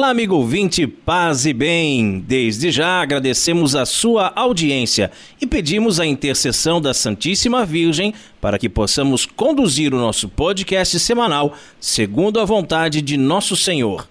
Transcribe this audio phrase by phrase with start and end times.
[0.00, 2.24] Olá, amigo ouvinte, paz e bem.
[2.26, 8.66] Desde já agradecemos a sua audiência e pedimos a intercessão da Santíssima Virgem para que
[8.66, 14.08] possamos conduzir o nosso podcast semanal segundo a vontade de nosso Senhor.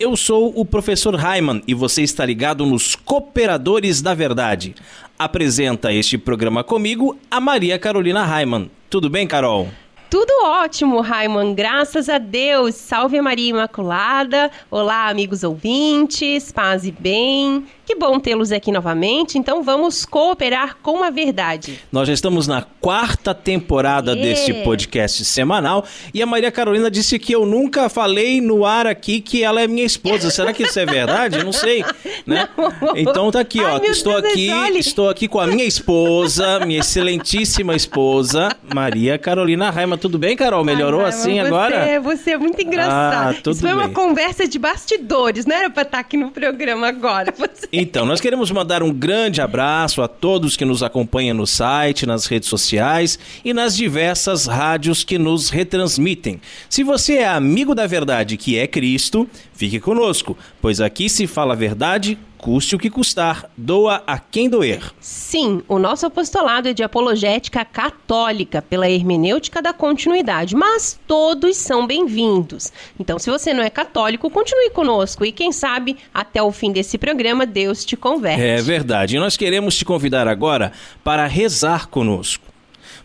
[0.00, 4.74] Eu sou o professor Raiman e você está ligado nos Cooperadores da Verdade.
[5.16, 8.68] Apresenta este programa comigo a Maria Carolina Raiman.
[8.90, 9.68] Tudo bem, Carol?
[10.10, 12.74] Tudo ótimo, Raiman, graças a Deus.
[12.74, 14.50] Salve Maria Imaculada.
[14.68, 17.64] Olá, amigos ouvintes, paz e bem.
[17.86, 19.38] Que bom tê-los aqui novamente.
[19.38, 21.78] Então vamos cooperar com a verdade.
[21.92, 24.28] Nós já estamos na quarta temporada yeah.
[24.28, 29.20] deste podcast semanal e a Maria Carolina disse que eu nunca falei no ar aqui
[29.20, 30.28] que ela é minha esposa.
[30.28, 31.38] Será que isso é verdade?
[31.38, 31.84] Eu não sei,
[32.26, 32.48] né?
[32.80, 32.96] Não.
[32.96, 33.76] Então tá aqui, ó.
[33.76, 39.70] Ai, estou Deus aqui, estou aqui com a minha esposa, minha excelentíssima esposa, Maria Carolina
[39.70, 39.99] Raima.
[40.00, 40.64] Tudo bem, Carol?
[40.64, 42.00] Melhorou Ai, assim você, agora?
[42.00, 43.30] Você é muito engraçado.
[43.30, 43.78] Ah, tudo isso foi bem.
[43.78, 47.32] uma conversa de bastidores, não era para estar aqui no programa agora.
[47.36, 47.68] Você...
[47.72, 52.26] Então, nós queremos mandar um grande abraço a todos que nos acompanham no site, nas
[52.26, 56.40] redes sociais e nas diversas rádios que nos retransmitem.
[56.68, 59.28] Se você é amigo da verdade que é Cristo,
[59.60, 64.48] fique conosco, pois aqui se fala a verdade custe o que custar, doa a quem
[64.48, 64.80] doer.
[64.98, 71.86] Sim, o nosso apostolado é de apologética católica, pela hermenêutica da continuidade, mas todos são
[71.86, 72.72] bem-vindos.
[72.98, 76.96] Então, se você não é católico, continue conosco e quem sabe até o fim desse
[76.96, 78.40] programa Deus te converte.
[78.40, 79.16] É verdade.
[79.16, 80.72] E nós queremos te convidar agora
[81.04, 82.48] para rezar conosco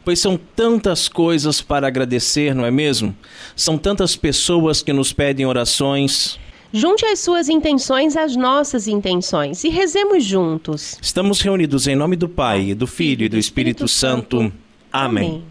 [0.05, 3.17] pois são tantas coisas para agradecer, não é mesmo?
[3.55, 6.39] São tantas pessoas que nos pedem orações.
[6.77, 10.97] Junte as suas intenções às nossas intenções e rezemos juntos.
[11.01, 14.51] Estamos reunidos em nome do Pai, do Filho e do Espírito, Santo.
[14.91, 15.41] Amém.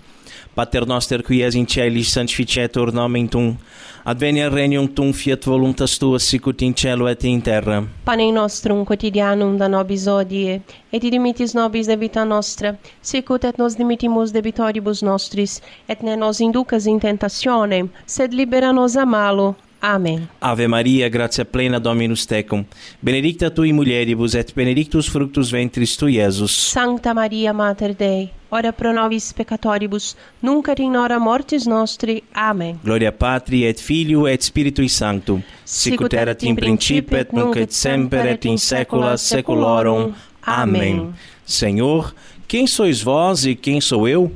[0.54, 3.56] Pater noster qui es in celis sanctificetur nomen tum,
[4.04, 7.88] adveniat regnum tum, fiat voluntas tua sicut in cielo et in terra.
[8.04, 10.60] Panem nostrum quotidianum da nobis odie,
[10.92, 16.84] et dimitis nobis debita nostra, sicut et nos dimittimus debitoribus nostris, et ne nos inducas
[16.86, 19.56] in tentationem, sed libera nos a malo.
[19.86, 20.26] Amém.
[20.40, 22.64] Ave Maria, gratia plena Dominus tecum,
[23.02, 26.70] benedicta tui mulieribus et benedictus fructus ventris tui, Iesus.
[26.72, 32.24] Sancta Maria Mater Dei, ora pro nobis peccatoribus, nunc et in hora mortis nostri.
[32.32, 32.80] Amém.
[32.82, 38.24] Gloria Patri et Filio et Spiritui Sanctum, sicut erat in principio et nunc et semper
[38.24, 40.14] et in saecula saeculorum.
[40.40, 41.12] Amém.
[41.44, 42.14] Senhor,
[42.48, 44.32] quem sois vós e quem sou eu?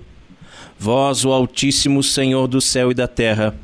[0.78, 3.56] Vós, o Altíssimo Senhor do céu e da terra,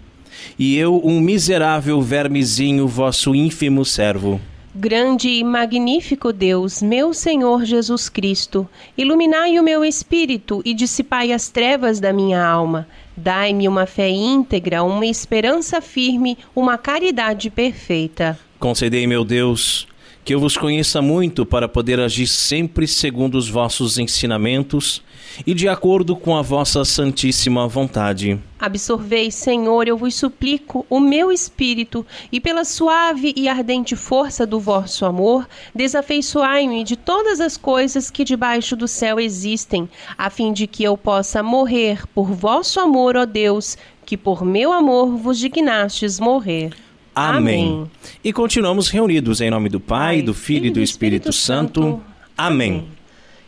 [0.58, 4.40] e eu, um miserável vermezinho, vosso ínfimo servo.
[4.76, 8.68] Grande e magnífico Deus, meu Senhor Jesus Cristo,
[8.98, 12.88] iluminai o meu espírito e dissipai as trevas da minha alma.
[13.16, 18.36] Dai-me uma fé íntegra, uma esperança firme, uma caridade perfeita.
[18.58, 19.86] Concedei, meu Deus,
[20.24, 25.00] que eu vos conheça muito para poder agir sempre segundo os vossos ensinamentos
[25.46, 28.38] e de acordo com a vossa santíssima vontade.
[28.58, 34.58] Absorvei, Senhor, eu vos suplico, o meu espírito, e pela suave e ardente força do
[34.58, 40.66] vosso amor, desafeiçoai-me de todas as coisas que debaixo do céu existem, a fim de
[40.66, 46.18] que eu possa morrer por vosso amor, ó Deus, que por meu amor vos dignastes
[46.20, 46.72] morrer.
[47.14, 47.66] Amém.
[47.66, 47.90] Amém.
[48.24, 51.82] E continuamos reunidos em nome do Pai, Pai do Filho e do Espírito, Espírito Santo.
[51.82, 52.04] Santo.
[52.36, 52.70] Amém.
[52.70, 52.93] Amém.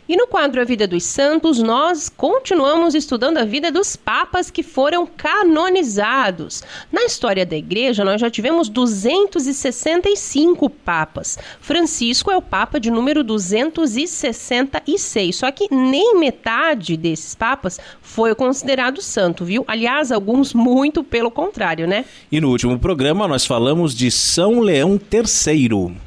[0.09, 4.63] E no quadro A Vida dos Santos, nós continuamos estudando a vida dos papas que
[4.63, 6.63] foram canonizados.
[6.93, 11.37] Na história da igreja, nós já tivemos 265 papas.
[11.61, 19.03] Francisco é o papa de número 266, só que nem metade desses papas foi considerado
[19.03, 19.65] santo, viu?
[19.67, 22.05] Aliás, alguns muito pelo contrário, né?
[22.31, 26.06] E no último programa nós falamos de São Leão III.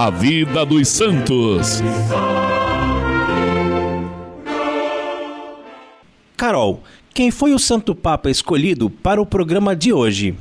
[0.00, 1.82] A vida dos santos.
[6.36, 10.36] Carol, quem foi o Santo Papa escolhido para o programa de hoje?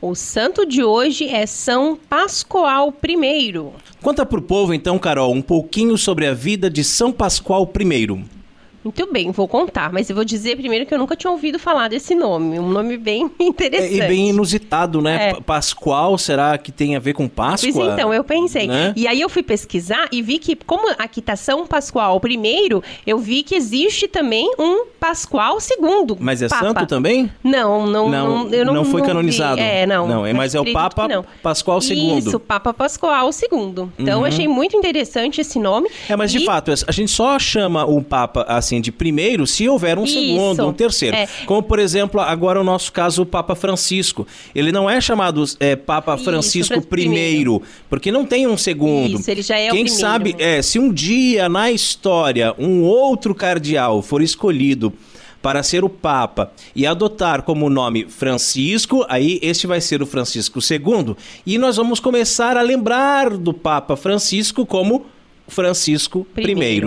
[0.00, 3.52] O santo de hoje é São Pascoal I.
[4.00, 8.39] Conta para o povo então, Carol, um pouquinho sobre a vida de São Pascoal I.
[8.82, 11.88] Muito bem, vou contar, mas eu vou dizer primeiro que eu nunca tinha ouvido falar
[11.88, 12.58] desse nome.
[12.58, 14.00] Um nome bem interessante.
[14.00, 15.30] É, e bem inusitado, né?
[15.30, 15.40] É.
[15.40, 17.70] Pascoal, será que tem a ver com Páscoa?
[17.72, 18.66] Pois então, eu pensei.
[18.66, 18.92] Né?
[18.96, 23.18] E aí eu fui pesquisar e vi que, como aqui tá São Pascoal primeiro, eu
[23.18, 26.16] vi que existe também um Pascoal segundo.
[26.18, 26.64] Mas é Papa.
[26.66, 27.30] santo também?
[27.44, 29.06] Não, não, Não, não, eu não, não foi vi.
[29.08, 29.60] canonizado.
[29.60, 30.06] É, não.
[30.08, 31.24] Não, é- mas é o Papa não.
[31.42, 32.18] Pascoal II.
[32.18, 33.88] Isso, Papa Pascoal II.
[33.98, 35.88] Então, eu achei muito interessante esse nome.
[36.08, 39.66] É, mas de E- fato, a gente só chama o Papa assim de primeiro se
[39.66, 40.12] houver um Isso.
[40.12, 41.16] segundo, um terceiro.
[41.16, 41.26] É.
[41.46, 44.26] Como, por exemplo, agora o nosso caso, o Papa Francisco.
[44.54, 49.18] Ele não é chamado é, Papa Isso, Francisco Fran- primeiro, porque não tem um segundo.
[49.18, 50.58] Isso, ele já é o Quem primeiro, sabe, né?
[50.58, 54.92] é, se um dia na história um outro cardeal for escolhido
[55.40, 60.58] para ser o Papa e adotar como nome Francisco, aí este vai ser o Francisco
[60.58, 61.16] II,
[61.46, 65.19] e nós vamos começar a lembrar do Papa Francisco como Francisco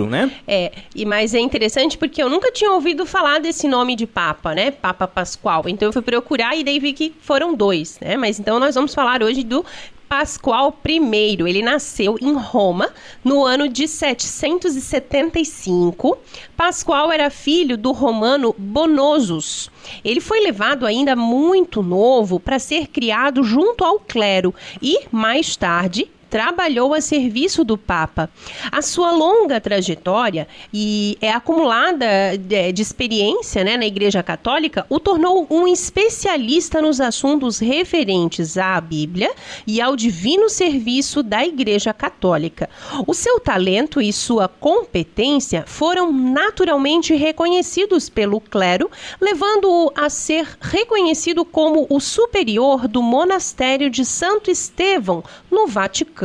[0.06, 0.32] I, né?
[0.46, 4.54] É, e mas é interessante porque eu nunca tinha ouvido falar desse nome de Papa,
[4.54, 4.70] né?
[4.70, 5.64] Papa Pascoal.
[5.68, 8.16] Então eu fui procurar e daí vi que foram dois, né?
[8.16, 9.64] Mas então nós vamos falar hoje do
[10.08, 11.36] Pascoal I.
[11.48, 12.90] Ele nasceu em Roma
[13.24, 16.16] no ano de 775.
[16.56, 19.68] Pascoal era filho do romano Bonosus.
[20.04, 26.08] Ele foi levado ainda muito novo para ser criado junto ao clero e, mais tarde,
[26.34, 28.28] trabalhou a serviço do Papa.
[28.72, 34.98] A sua longa trajetória e é acumulada de, de experiência né, na Igreja Católica o
[34.98, 39.30] tornou um especialista nos assuntos referentes à Bíblia
[39.64, 42.68] e ao divino serviço da Igreja Católica.
[43.06, 48.90] O seu talento e sua competência foram naturalmente reconhecidos pelo clero,
[49.20, 56.23] levando-o a ser reconhecido como o superior do monastério de Santo Estevão, no Vaticano.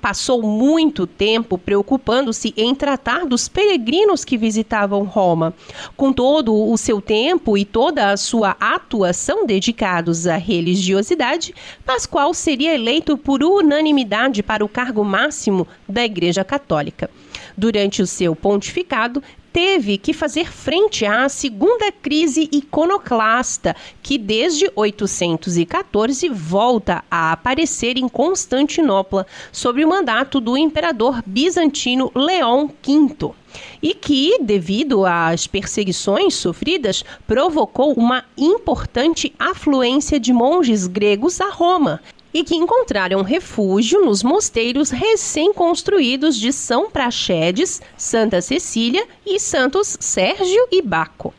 [0.00, 5.54] Passou muito tempo preocupando-se em tratar dos peregrinos que visitavam Roma.
[5.96, 11.54] Com todo o seu tempo e toda a sua atuação dedicados à religiosidade,
[11.84, 17.10] Pascoal seria eleito por unanimidade para o cargo máximo da Igreja Católica.
[17.56, 19.22] Durante o seu pontificado,
[19.54, 28.08] teve que fazer frente à segunda crise iconoclasta, que desde 814 volta a aparecer em
[28.08, 33.30] Constantinopla, sob o mandato do imperador bizantino Leão V.
[33.80, 42.00] E que, devido às perseguições sofridas, provocou uma importante afluência de monges gregos a Roma,
[42.34, 50.66] e que encontraram refúgio nos mosteiros recém-construídos de São Praxedes, Santa Cecília e Santos Sérgio
[50.72, 51.32] e Baco.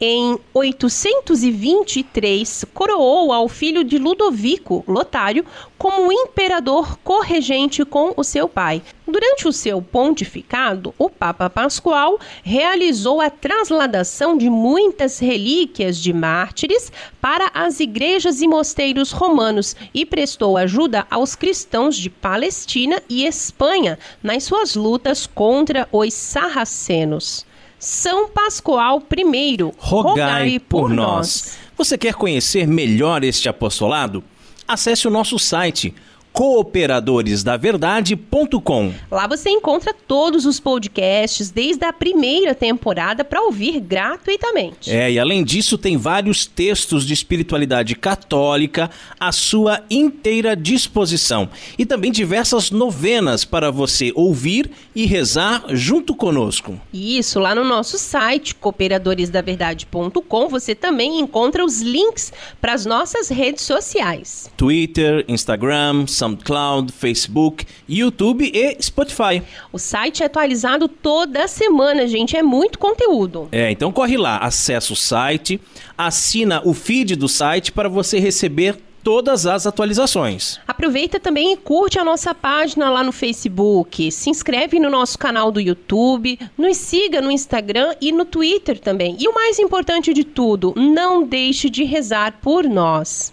[0.00, 5.44] Em 823, coroou ao filho de Ludovico, Lotário,
[5.76, 8.80] como imperador corregente com o seu pai.
[9.08, 16.92] Durante o seu pontificado, o Papa Pascoal realizou a trasladação de muitas relíquias de mártires
[17.20, 23.98] para as igrejas e mosteiros romanos e prestou ajuda aos cristãos de Palestina e Espanha
[24.22, 27.47] nas suas lutas contra os sarracenos.
[27.78, 31.58] São Pascoal I, Rogai por nós.
[31.76, 34.24] Você quer conhecer melhor este apostolado?
[34.66, 35.94] Acesse o nosso site
[36.32, 38.92] cooperadoresdaverdade.com.
[39.10, 44.90] Lá você encontra todos os podcasts desde a primeira temporada para ouvir gratuitamente.
[44.90, 51.48] É, e além disso, tem vários textos de espiritualidade católica à sua inteira disposição.
[51.76, 56.80] E também diversas novenas para você ouvir e rezar junto conosco.
[56.92, 63.64] Isso, lá no nosso site, cooperadoresdaverdade.com, você também encontra os links para as nossas redes
[63.64, 64.50] sociais.
[64.56, 69.42] Twitter, Instagram, SoundCloud, Facebook, YouTube e Spotify.
[69.72, 73.48] O site é atualizado toda semana, gente, é muito conteúdo.
[73.52, 75.60] É, então corre lá, acessa o site,
[75.96, 80.60] assina o feed do site para você receber todas as atualizações.
[80.66, 84.10] Aproveita também e curte a nossa página lá no Facebook.
[84.12, 89.16] Se inscreve no nosso canal do YouTube, nos siga no Instagram e no Twitter também.
[89.18, 93.32] E o mais importante de tudo, não deixe de rezar por nós.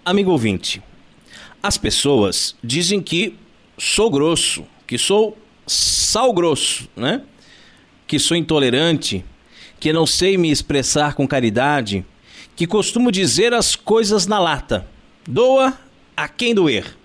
[0.04, 0.80] Amigo ouvinte,
[1.60, 3.36] as pessoas dizem que
[3.76, 7.22] sou grosso, que sou sal grosso, né?
[8.06, 9.24] Que sou intolerante,
[9.80, 12.06] que não sei me expressar com caridade,
[12.54, 14.86] que costumo dizer as coisas na lata.
[15.26, 15.76] Doa
[16.16, 16.96] a quem doer.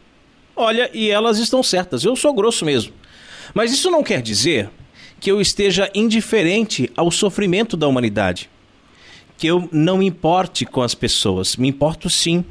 [0.55, 2.93] Olha, e elas estão certas, eu sou grosso mesmo.
[3.55, 4.69] Mas isso não quer dizer
[5.19, 8.49] que eu esteja indiferente ao sofrimento da humanidade.
[9.37, 11.55] Que eu não me importe com as pessoas.
[11.55, 12.43] Me importo sim.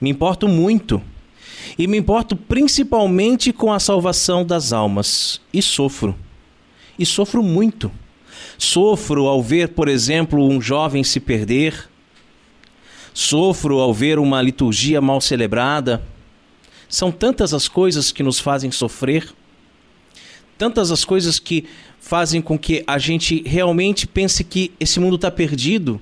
[0.00, 1.02] Me importo muito.
[1.78, 5.40] E me importo principalmente com a salvação das almas.
[5.52, 6.14] E sofro.
[6.98, 7.90] E sofro muito.
[8.58, 11.88] Sofro ao ver, por exemplo, um jovem se perder.
[13.12, 16.02] Sofro ao ver uma liturgia mal celebrada.
[16.88, 19.34] São tantas as coisas que nos fazem sofrer
[20.64, 21.66] tantas as coisas que
[22.00, 26.00] fazem com que a gente realmente pense que esse mundo está perdido,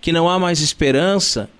[0.00, 1.50] que não há mais esperança,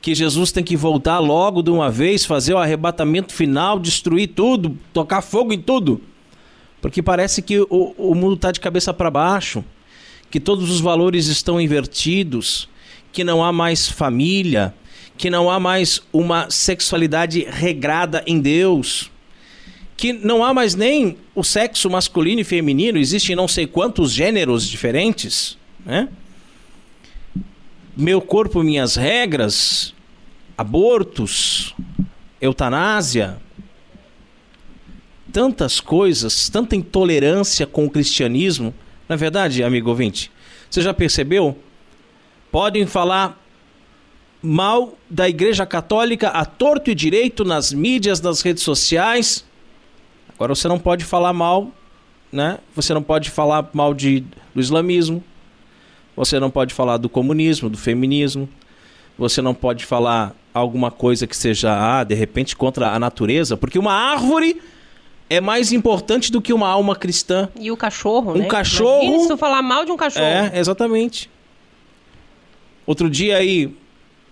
[0.00, 4.74] que Jesus tem que voltar logo de uma vez, fazer o arrebatamento final, destruir tudo,
[4.90, 6.00] tocar fogo em tudo.
[6.80, 9.62] Porque parece que o, o mundo está de cabeça para baixo,
[10.30, 12.70] que todos os valores estão invertidos,
[13.12, 14.74] que não há mais família,
[15.18, 19.11] que não há mais uma sexualidade regrada em Deus
[19.96, 24.66] que não há mais nem o sexo masculino e feminino, existem não sei quantos gêneros
[24.66, 26.08] diferentes, né?
[27.96, 29.94] Meu corpo, minhas regras,
[30.56, 31.74] abortos,
[32.40, 33.36] eutanásia,
[35.30, 38.74] tantas coisas, tanta intolerância com o cristianismo.
[39.08, 40.30] Na é verdade, amigo ouvinte,
[40.70, 41.56] você já percebeu?
[42.50, 43.38] Podem falar
[44.42, 49.44] mal da Igreja Católica a torto e direito nas mídias, nas redes sociais
[50.34, 51.70] Agora você não pode falar mal,
[52.30, 52.58] né?
[52.74, 54.24] Você não pode falar mal de,
[54.54, 55.22] do islamismo.
[56.16, 58.48] Você não pode falar do comunismo, do feminismo.
[59.18, 63.78] Você não pode falar alguma coisa que seja, ah, de repente, contra a natureza, porque
[63.78, 64.60] uma árvore
[65.28, 67.48] é mais importante do que uma alma cristã.
[67.58, 68.46] E o cachorro, um né?
[68.46, 69.02] cachorro.
[69.02, 70.24] Imagina se tu falar mal de um cachorro.
[70.24, 71.30] É, exatamente.
[72.86, 73.74] Outro dia aí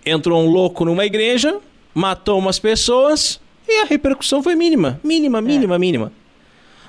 [0.05, 1.59] entrou um louco numa igreja,
[1.93, 3.39] matou umas pessoas
[3.71, 4.99] e a repercussão foi mínima.
[5.03, 5.41] Mínima, é.
[5.41, 5.79] mínima, é.
[5.79, 6.11] mínima.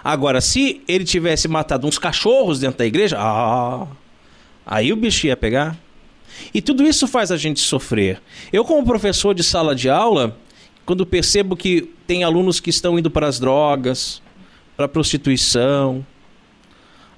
[0.02, 3.86] Agora, se ele tivesse matado uns cachorros dentro da igreja, ah,
[4.66, 5.76] aí o bicho ia pegar.
[6.52, 8.20] E tudo isso faz a gente sofrer.
[8.52, 10.36] Eu, como professor de sala de aula,
[10.84, 14.20] quando percebo que tem alunos que estão indo para as drogas,
[14.76, 16.04] para a prostituição,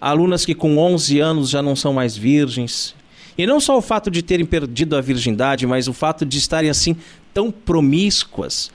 [0.00, 2.94] alunas que com 11 anos já não são mais virgens,
[3.37, 6.71] e não só o fato de terem perdido a virgindade, mas o fato de estarem
[6.71, 6.97] assim
[7.33, 8.71] tão promíscuas,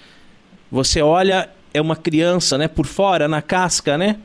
[0.71, 2.67] você olha, é uma criança, né?
[2.67, 4.19] Por fora, na casca, né?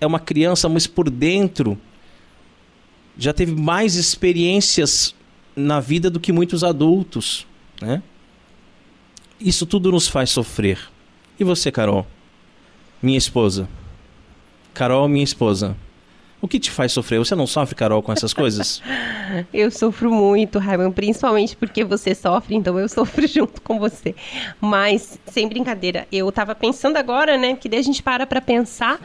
[0.00, 1.78] É uma criança, mas por dentro
[3.16, 5.14] já teve mais experiências
[5.54, 7.46] na vida do que muitos adultos,
[7.80, 8.02] né?
[9.40, 10.78] Isso tudo nos faz sofrer.
[11.38, 12.06] E você, Carol?
[13.02, 13.68] Minha esposa.
[14.72, 15.76] Carol, minha esposa.
[16.44, 17.18] O que te faz sofrer?
[17.18, 18.82] Você não sofre, Carol, com essas coisas?
[19.50, 24.14] eu sofro muito, Raimundo, principalmente porque você sofre, então eu sofro junto com você.
[24.60, 29.00] Mas, sem brincadeira, eu tava pensando agora, né, que daí a gente para pra pensar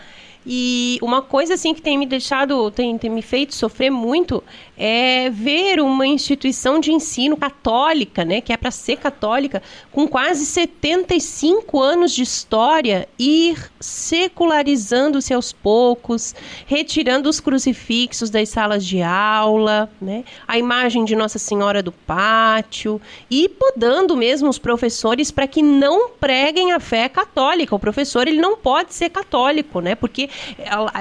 [0.51, 4.43] e uma coisa assim que tem me deixado, tem, tem me feito sofrer muito
[4.79, 10.45] é ver uma instituição de ensino católica, né, que é para ser católica, com quase
[10.45, 16.33] 75 anos de história, ir secularizando-se aos poucos,
[16.65, 23.01] retirando os crucifixos das salas de aula, né, a imagem de Nossa Senhora do Pátio
[23.29, 27.75] e podando mesmo os professores para que não preguem a fé católica.
[27.75, 30.91] O professor ele não pode ser católico, né, porque ela,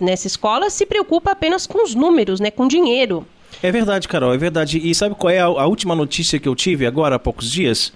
[0.00, 3.26] nessa escola se preocupa apenas com os números, né, com dinheiro.
[3.62, 4.78] É verdade, Carol, é verdade.
[4.78, 7.92] E sabe qual é a, a última notícia que eu tive agora há poucos dias?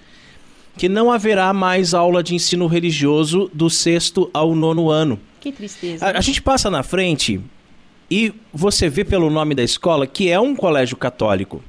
[0.76, 5.20] Que não haverá mais aula de ensino religioso do sexto ao nono ano.
[5.40, 6.06] Que tristeza.
[6.06, 7.40] A, a gente passa na frente
[8.10, 11.62] e você vê pelo nome da escola que é um colégio católico.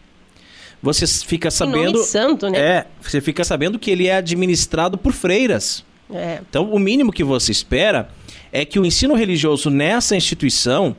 [0.81, 2.00] Você fica sabendo.
[2.03, 2.60] santo, né?
[2.60, 5.86] É, você fica sabendo que ele é administrado por freiras.
[6.12, 6.39] É.
[6.50, 8.10] Então, o mínimo que você espera
[8.51, 10.96] é que o ensino religioso nessa instituição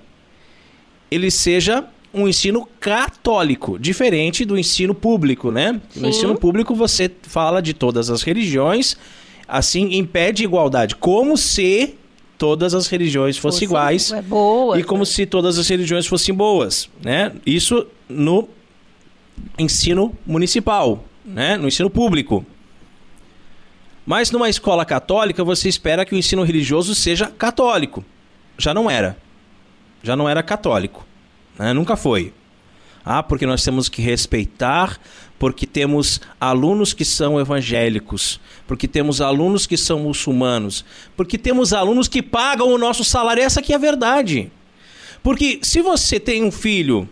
[1.10, 5.80] ele seja um ensino católico, diferente do ensino público, né?
[5.96, 8.96] No ensino público você fala de todas as religiões,
[9.48, 11.94] assim impede igualdade, como se
[12.36, 15.04] todas as religiões fossem Fosse- iguais é boas, e como né?
[15.06, 17.32] se todas as religiões fossem boas, né?
[17.46, 18.48] Isso no
[19.58, 21.56] ensino municipal, né?
[21.56, 22.44] No ensino público.
[24.04, 28.04] Mas numa escola católica você espera que o ensino religioso seja católico.
[28.58, 29.16] Já não era.
[30.02, 31.06] Já não era católico.
[31.58, 31.72] né?
[31.72, 32.32] Nunca foi.
[33.04, 34.98] Ah, porque nós temos que respeitar,
[35.38, 40.84] porque temos alunos que são evangélicos, porque temos alunos que são muçulmanos,
[41.16, 43.42] porque temos alunos que pagam o nosso salário.
[43.42, 44.52] Essa aqui é a verdade.
[45.22, 47.08] Porque se você tem um filho,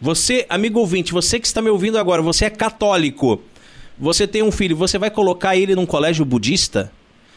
[0.00, 3.40] você, amigo ouvinte, você que está me ouvindo agora, você é católico,
[4.00, 6.90] você tem um filho, você vai colocar ele num colégio budista?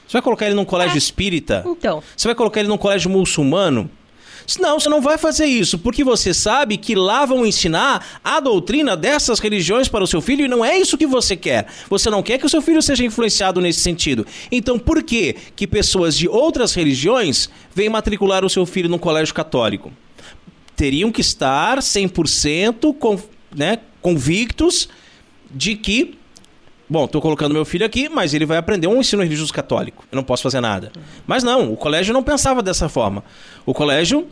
[0.07, 1.63] Você vai colocar ele num colégio espírita?
[1.65, 3.89] Então, Você vai colocar ele num colégio muçulmano?
[4.59, 8.95] Não, você não vai fazer isso, porque você sabe que lá vão ensinar a doutrina
[8.95, 11.67] dessas religiões para o seu filho e não é isso que você quer.
[11.89, 14.25] Você não quer que o seu filho seja influenciado nesse sentido.
[14.51, 19.33] Então, por que que pessoas de outras religiões vêm matricular o seu filho num colégio
[19.33, 19.91] católico?
[20.75, 23.17] Teriam que estar 100% con,
[23.55, 24.89] né, convictos
[25.49, 26.15] de que
[26.93, 30.05] Bom, estou colocando meu filho aqui, mas ele vai aprender um ensino religioso católico.
[30.11, 30.91] Eu não posso fazer nada.
[31.25, 33.23] Mas não, o colégio não pensava dessa forma.
[33.65, 34.27] O colégio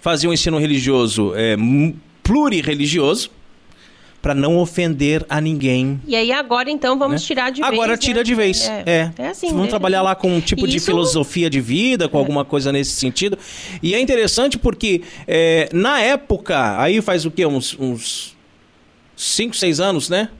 [0.00, 1.58] fazia um ensino religioso é,
[2.22, 3.30] plurireligioso
[4.22, 6.00] para não ofender a ninguém.
[6.06, 7.26] e aí agora então vamos né?
[7.26, 8.00] tirar de Agora vez.
[8.00, 8.24] tira né?
[8.24, 8.66] de vez.
[8.66, 9.12] É.
[9.18, 9.48] É assim.
[9.48, 12.92] Vamos trabalhar lá com um tipo de Isso- filosofia de vida, com alguma coisa nesse
[12.92, 13.38] sentido.
[13.82, 17.44] E é interessante porque é, na época, aí faz o quê?
[17.44, 18.34] Uns, uns
[19.14, 20.30] 5, 6 anos, né?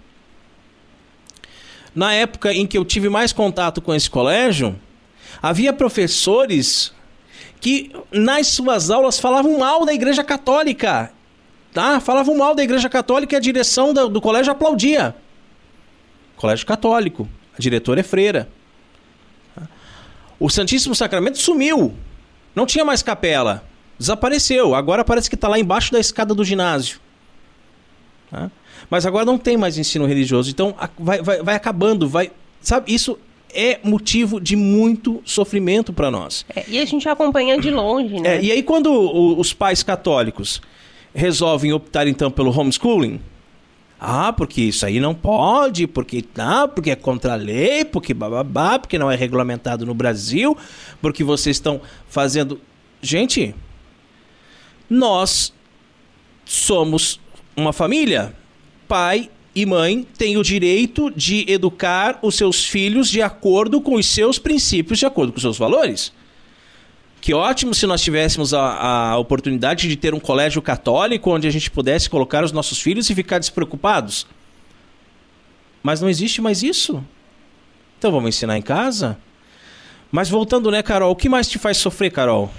[1.95, 4.79] Na época em que eu tive mais contato com esse colégio,
[5.43, 6.93] havia professores
[7.61, 11.13] que nas suas aulas falavam mal da Igreja Católica.
[11.73, 12.01] Tá?
[12.01, 15.15] Falavam mal da Igreja Católica e a direção da- do colégio aplaudia.
[16.37, 17.29] Colégio Católico.
[17.57, 18.49] A diretora é freira.
[20.39, 21.95] O Santíssimo Sacramento sumiu.
[22.55, 23.63] Não tinha mais capela.
[23.99, 24.75] Desapareceu.
[24.75, 26.99] Agora parece que está lá embaixo da escada do ginásio.
[28.31, 28.51] Tá?
[28.89, 30.51] Mas agora não tem mais ensino religioso.
[30.51, 32.09] Então vai, vai, vai acabando.
[32.09, 33.19] Vai, sabe, isso
[33.53, 36.47] é motivo de muito sofrimento para nós.
[36.55, 38.37] É, e a gente acompanha de longe, né?
[38.37, 40.61] É, e aí, quando o- os pais católicos
[41.13, 43.21] resolvem optar então pelo homeschooling,
[44.01, 48.79] ah, porque isso aí não pode, porque não, porque é contra a lei, porque bababá,
[48.79, 50.57] porque não é regulamentado no Brasil,
[51.03, 52.61] porque vocês estão fazendo.
[53.03, 53.53] Gente,
[54.89, 55.53] nós
[56.45, 57.21] somos
[57.57, 58.35] uma família.
[58.91, 64.05] Pai e mãe têm o direito de educar os seus filhos de acordo com os
[64.05, 66.13] seus princípios, de acordo com os seus valores.
[67.21, 71.53] Que ótimo se nós tivéssemos a, a oportunidade de ter um colégio católico onde a
[71.53, 74.27] gente pudesse colocar os nossos filhos e ficar despreocupados.
[75.85, 77.01] Mas não existe mais isso.
[77.97, 79.17] Então vamos ensinar em casa?
[80.11, 81.13] Mas voltando, né, Carol?
[81.13, 82.51] O que mais te faz sofrer, Carol?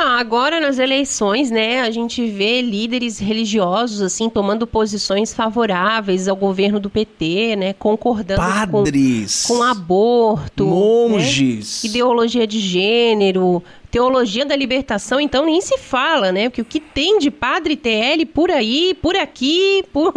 [0.00, 6.36] Ah, agora nas eleições, né, a gente vê líderes religiosos assim tomando posições favoráveis ao
[6.36, 11.82] governo do PT, né, concordando com, Padres, com aborto, né, monges.
[11.82, 16.48] ideologia de gênero, teologia da libertação, então nem se fala, né?
[16.48, 20.12] Porque o que tem de padre TL por aí, por aqui, por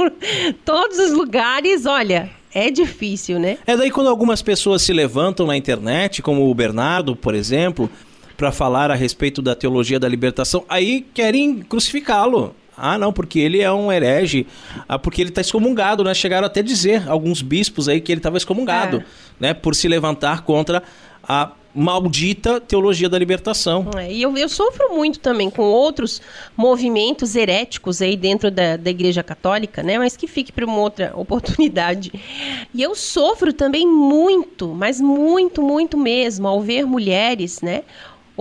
[0.64, 3.58] todos os lugares, olha, é difícil, né?
[3.66, 7.90] É daí quando algumas pessoas se levantam na internet, como o Bernardo, por exemplo,
[8.42, 12.56] para falar a respeito da teologia da libertação, aí querem crucificá-lo.
[12.76, 14.48] Ah, não, porque ele é um herege,
[14.90, 16.12] ah, porque ele está excomungado, né?
[16.16, 19.04] Chegaram até a dizer alguns bispos aí que ele estava excomungado, É.
[19.40, 19.54] né?
[19.54, 20.82] Por se levantar contra
[21.22, 23.88] a maldita teologia da libertação.
[23.96, 26.22] É, e eu, eu sofro muito também com outros
[26.58, 29.98] movimentos heréticos aí dentro da, da Igreja Católica, né?
[29.98, 32.12] Mas que fique para uma outra oportunidade.
[32.74, 37.84] E eu sofro também muito, mas muito, muito mesmo, ao ver mulheres, né?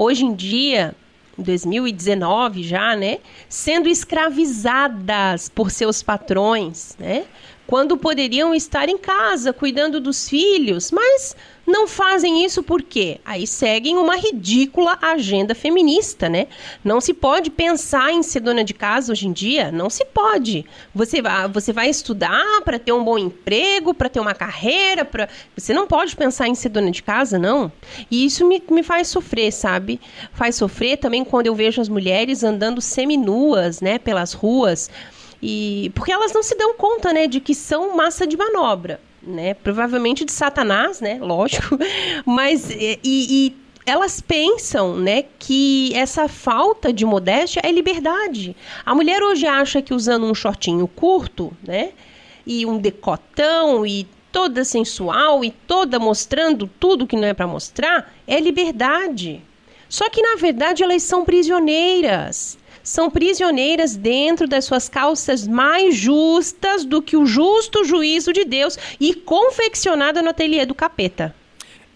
[0.02, 0.94] Hoje em dia,
[1.38, 3.18] em 2019 já, né?
[3.50, 7.26] Sendo escravizadas por seus patrões, né?
[7.66, 11.36] Quando poderiam estar em casa cuidando dos filhos, mas
[11.70, 13.20] não fazem isso por quê?
[13.24, 16.48] Aí seguem uma ridícula agenda feminista, né?
[16.84, 20.66] Não se pode pensar em ser dona de casa hoje em dia, não se pode.
[20.94, 25.28] Você vai, você vai estudar para ter um bom emprego, para ter uma carreira, para
[25.56, 27.72] você não pode pensar em ser dona de casa, não.
[28.10, 30.00] E isso me, me faz sofrer, sabe?
[30.32, 34.90] Faz sofrer também quando eu vejo as mulheres andando seminuas, né, pelas ruas.
[35.42, 39.54] E porque elas não se dão conta, né, de que são massa de manobra, né?
[39.54, 41.18] Provavelmente de Satanás, né?
[41.20, 41.78] Lógico.
[42.24, 43.56] Mas e, e
[43.86, 48.54] elas pensam, né, que essa falta de modéstia é liberdade.
[48.84, 51.90] A mulher hoje acha que usando um shortinho curto, né,
[52.46, 58.14] e um decotão e toda sensual e toda mostrando tudo que não é para mostrar,
[58.26, 59.42] é liberdade.
[59.88, 62.56] Só que na verdade elas são prisioneiras.
[62.90, 68.76] São prisioneiras dentro das suas calças mais justas do que o justo juízo de Deus
[68.98, 71.32] e confeccionada no ateliê do capeta.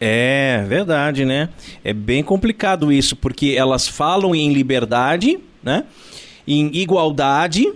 [0.01, 1.49] É verdade, né?
[1.83, 5.83] É bem complicado isso, porque elas falam em liberdade, né?
[6.47, 7.73] Em igualdade,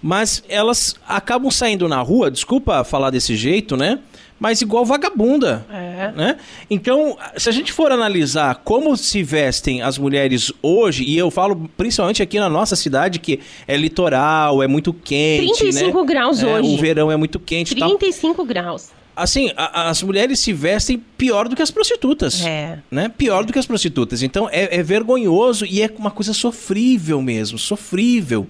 [0.00, 3.98] mas elas acabam saindo na rua, desculpa falar desse jeito, né?
[4.38, 6.12] Mas igual vagabunda, é.
[6.14, 6.36] né?
[6.68, 11.70] Então, se a gente for analisar como se vestem as mulheres hoje, e eu falo
[11.76, 16.06] principalmente aqui na nossa cidade, que é litoral, é muito quente, 35 né?
[16.06, 16.74] graus é, hoje.
[16.74, 18.44] O verão é muito quente 35 tal.
[18.44, 22.44] graus assim, a, as mulheres se vestem pior do que as prostitutas.
[22.44, 22.78] É.
[22.90, 23.08] Né?
[23.08, 24.22] Pior do que as prostitutas.
[24.22, 28.48] Então é, é vergonhoso e é uma coisa sofrível mesmo, sofrível.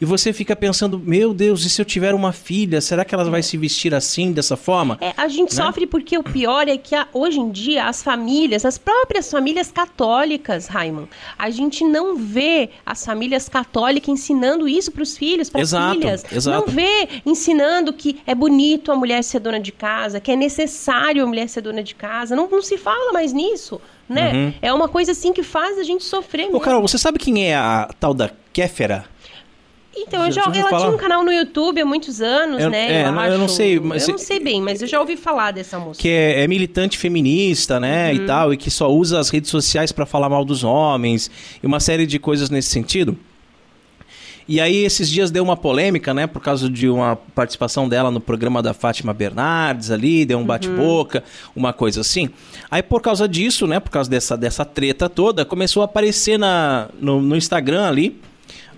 [0.00, 3.28] E você fica pensando, meu Deus, e se eu tiver uma filha, será que ela
[3.28, 4.96] vai se vestir assim, dessa forma?
[4.98, 5.62] É, a gente né?
[5.62, 10.68] sofre porque o pior é que hoje em dia as famílias, as próprias famílias católicas,
[10.68, 11.04] Raimon,
[11.38, 16.24] a gente não vê as famílias católicas ensinando isso para os filhos, para as filhas.
[16.32, 16.66] Exato.
[16.66, 21.22] Não vê ensinando que é bonito a mulher ser dona de casa, que é necessário
[21.22, 22.34] a mulher ser dona de casa.
[22.34, 23.78] Não, não se fala mais nisso.
[24.08, 24.32] Né?
[24.32, 24.54] Uhum.
[24.62, 26.56] É uma coisa assim que faz a gente sofrer mesmo.
[26.56, 29.04] Ô, Carol, você sabe quem é a tal da Kéfera?
[29.96, 30.78] Então, eu já, ela falar?
[30.82, 33.02] tinha um canal no YouTube há muitos anos, eu, né?
[33.02, 33.80] É, eu, eu não sei.
[33.80, 36.00] Mas eu não sei bem, mas eu já ouvi falar dessa moça.
[36.00, 38.10] Que é, é militante feminista, né?
[38.10, 38.16] Uhum.
[38.16, 41.30] E tal, e que só usa as redes sociais para falar mal dos homens
[41.62, 43.16] e uma série de coisas nesse sentido.
[44.46, 46.26] E aí, esses dias deu uma polêmica, né?
[46.26, 50.46] Por causa de uma participação dela no programa da Fátima Bernardes ali, deu um uhum.
[50.46, 51.52] bate-boca, uhum.
[51.56, 52.30] uma coisa assim.
[52.70, 53.80] Aí, por causa disso, né?
[53.80, 58.20] Por causa dessa, dessa treta toda, começou a aparecer na, no, no Instagram ali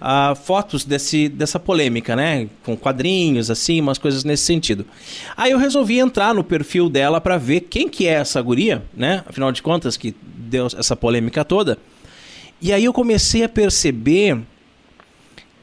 [0.03, 2.49] uh, fotos desse, dessa polêmica, né?
[2.65, 4.85] Com quadrinhos, assim, umas coisas nesse sentido.
[5.37, 9.23] Aí eu resolvi entrar no perfil dela para ver quem que é essa guria, né?
[9.27, 11.79] Afinal de contas, que deu essa polêmica toda.
[12.61, 14.41] E aí eu comecei a perceber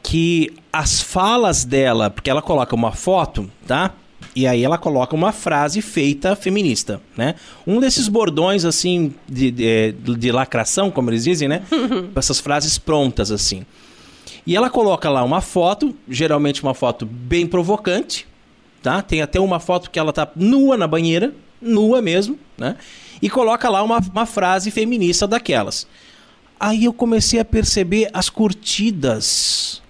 [0.02, 3.94] que as falas dela, porque ela coloca uma foto, tá?
[4.36, 7.36] E aí ela coloca uma frase feita feminista, né?
[7.66, 11.64] Um desses bordões, assim, de, de, de lacração, como eles dizem, né?
[12.16, 13.66] Essas frases prontas, assim.
[14.50, 18.26] E ela coloca lá uma foto, geralmente uma foto bem provocante,
[18.82, 19.00] tá?
[19.00, 22.76] Tem até uma foto que ela tá nua na banheira, nua mesmo, né?
[23.22, 25.86] E coloca lá uma, uma frase feminista daquelas.
[26.60, 29.84] Aí eu comecei a perceber as curtidas.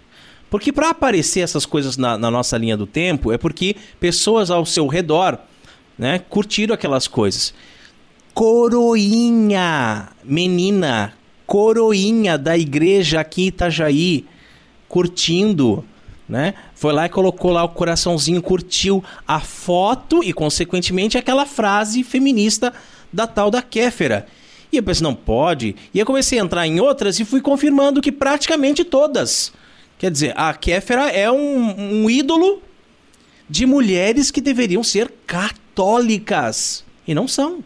[0.49, 4.65] Porque para aparecer essas coisas na, na, nossa linha do tempo é porque pessoas ao
[4.65, 5.39] seu redor
[5.97, 7.53] né, curtiram aquelas coisas.
[8.33, 11.13] Coroinha, menina,
[11.47, 14.25] coroinha da igreja aqui em Itajaí
[14.89, 15.85] curtindo,
[16.27, 16.55] né?
[16.75, 22.73] Foi lá e colocou lá o coraçãozinho, curtiu a foto e, consequentemente, aquela frase feminista
[23.13, 24.27] da tal da Kéfera.
[24.71, 25.75] E eu pensei, não pode.
[25.93, 29.53] E eu comecei a entrar em outras e fui confirmando que praticamente todas.
[29.97, 32.61] Quer dizer, a Kéfera é um, um ídolo
[33.49, 36.83] de mulheres que deveriam ser católicas.
[37.07, 37.63] E não são.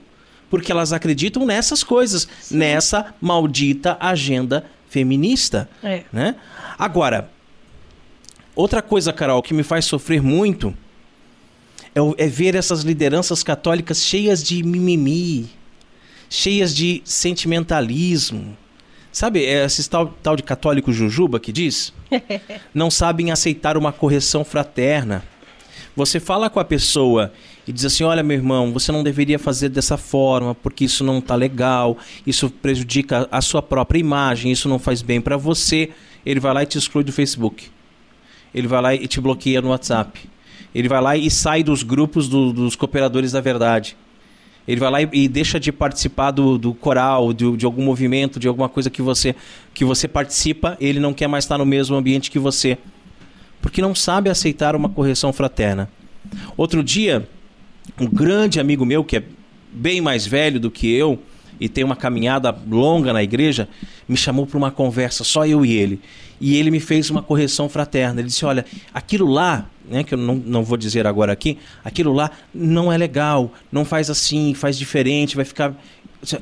[0.50, 2.58] Porque elas acreditam nessas coisas, Sim.
[2.58, 5.68] nessa maldita agenda feminista.
[5.84, 6.04] É.
[6.14, 6.36] Né?
[6.78, 7.28] Agora,
[8.56, 10.72] outra coisa, Carol, que me faz sofrer muito
[11.96, 15.50] é, é ver essas lideranças católicas cheias de mimimi,
[16.30, 18.56] cheias de sentimentalismo.
[19.12, 21.92] Sabe, é esse tal, tal de católico jujuba que diz?
[22.74, 25.24] Não sabem aceitar uma correção fraterna.
[25.96, 27.32] Você fala com a pessoa
[27.68, 31.20] e diz assim: Olha, meu irmão, você não deveria fazer dessa forma, porque isso não
[31.20, 35.92] está legal, isso prejudica a sua própria imagem, isso não faz bem para você
[36.26, 37.68] ele vai lá e te exclui do Facebook.
[38.54, 40.30] Ele vai lá e te bloqueia no WhatsApp.
[40.74, 43.98] Ele vai lá e sai dos grupos do, dos cooperadores da verdade.
[44.68, 48.40] Ele vai lá e, e deixa de participar do, do coral, de, de, algum movimento,
[48.40, 49.36] de alguma coisa que você,
[49.74, 50.78] que você participa.
[50.80, 52.78] Ele não quer mais estar no mesmo ambiente que você.
[53.62, 55.90] Porque não sabe aceitar uma correção fraterna.
[56.56, 57.28] Outro dia,
[58.00, 59.24] um grande amigo meu, que é
[59.72, 61.20] bem mais velho do que eu,
[61.60, 63.70] e tem uma caminhada longa na igreja,
[64.08, 66.00] me chamou para uma conversa, só eu e ele.
[66.42, 68.20] e ele me fez uma correção fraterna.
[68.20, 72.12] Ele disse: Olha, aquilo lá, né, que eu não, não vou dizer agora aqui, aquilo
[72.12, 75.74] lá não é legal, não faz assim, faz diferente, vai ficar.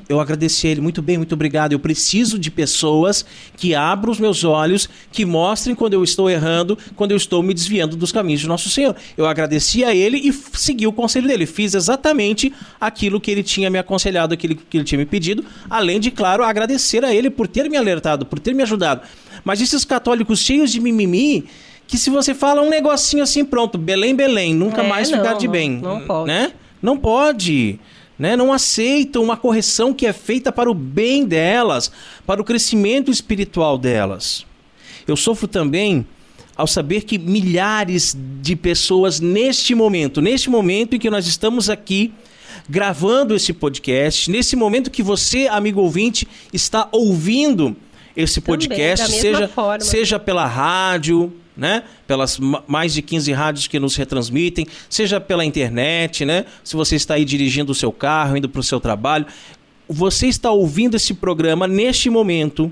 [0.07, 1.71] Eu agradeci a ele, muito bem, muito obrigado.
[1.73, 3.25] Eu preciso de pessoas
[3.57, 7.53] que abram os meus olhos, que mostrem quando eu estou errando, quando eu estou me
[7.53, 8.95] desviando dos caminhos de nosso Senhor.
[9.17, 11.45] Eu agradeci a ele e segui o conselho dele.
[11.45, 15.99] Fiz exatamente aquilo que ele tinha me aconselhado, aquilo que ele tinha me pedido, além
[15.99, 19.01] de, claro, agradecer a ele por ter me alertado, por ter me ajudado.
[19.43, 21.45] Mas esses católicos cheios de mimimi,
[21.87, 25.33] que se você fala um negocinho assim, pronto, Belém, Belém, nunca É, mais não, ficar
[25.33, 25.71] de não- bem.
[25.81, 26.27] não pode.
[26.27, 26.51] Né?
[26.81, 27.79] Não pode.
[28.21, 28.35] Né?
[28.35, 31.91] Não aceitam uma correção que é feita para o bem delas,
[32.23, 34.45] para o crescimento espiritual delas.
[35.07, 36.05] Eu sofro também
[36.55, 42.13] ao saber que milhares de pessoas neste momento, neste momento em que nós estamos aqui
[42.69, 47.75] gravando esse podcast, nesse momento que você, amigo ouvinte, está ouvindo
[48.15, 49.79] esse Também, podcast, mesma seja, forma.
[49.79, 51.83] seja pela rádio, né?
[52.07, 56.45] Pelas ma- mais de 15 rádios que nos retransmitem, seja pela internet, né?
[56.63, 59.25] Se você está aí dirigindo o seu carro, indo para o seu trabalho,
[59.87, 62.71] você está ouvindo esse programa neste momento.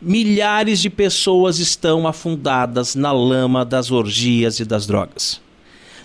[0.00, 5.40] Milhares de pessoas estão afundadas na lama das orgias e das drogas.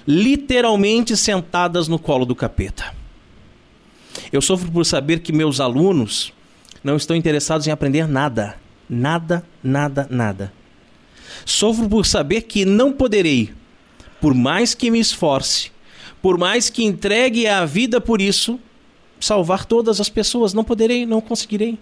[0.08, 2.96] Literalmente sentadas no colo do capeta.
[4.32, 6.32] Eu sofro por saber que meus alunos
[6.84, 8.56] não estão interessados em aprender nada.
[8.90, 10.54] Nada, nada, nada.
[11.48, 13.54] Sofro por saber que não poderei,
[14.20, 15.72] por mais que me esforce,
[16.22, 18.60] por mais que entregue a vida por isso,
[19.18, 20.54] salvar todas as pessoas.
[20.54, 21.80] Não poderei, não conseguirei.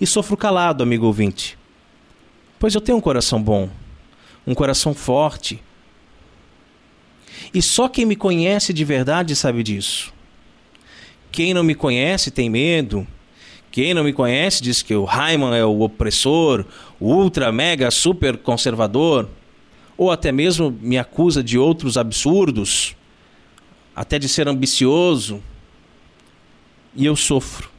[0.00, 1.58] E sofro calado, amigo ouvinte,
[2.60, 3.68] pois eu tenho um coração bom,
[4.46, 5.60] um coração forte.
[7.52, 10.14] E só quem me conhece de verdade sabe disso.
[11.32, 13.04] Quem não me conhece tem medo.
[13.78, 16.64] Quem não me conhece diz que o Raiman é o opressor,
[16.98, 19.28] o ultra mega super conservador,
[19.96, 22.96] ou até mesmo me acusa de outros absurdos,
[23.94, 25.40] até de ser ambicioso.
[26.92, 27.70] E eu sofro.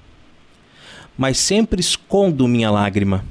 [1.18, 3.26] Mas sempre escondo minha lágrima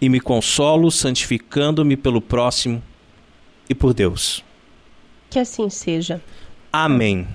[0.00, 2.80] e me consolo santificando-me pelo próximo
[3.68, 4.44] e por Deus.
[5.28, 6.22] Que assim seja.
[6.72, 7.26] Amém.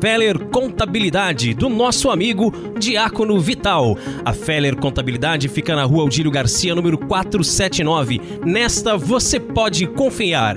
[0.00, 3.98] Feller Contabilidade, do nosso amigo Diácono Vital.
[4.24, 8.20] A Feller Contabilidade fica na rua Aldílio Garcia, número 479.
[8.44, 10.56] Nesta você pode confiar.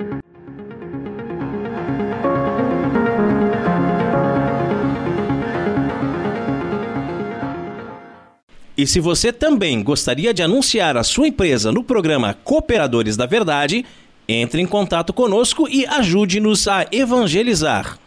[8.77, 13.85] E se você também gostaria de anunciar a sua empresa no programa Cooperadores da Verdade,
[14.27, 17.97] entre em contato conosco e ajude-nos a evangelizar.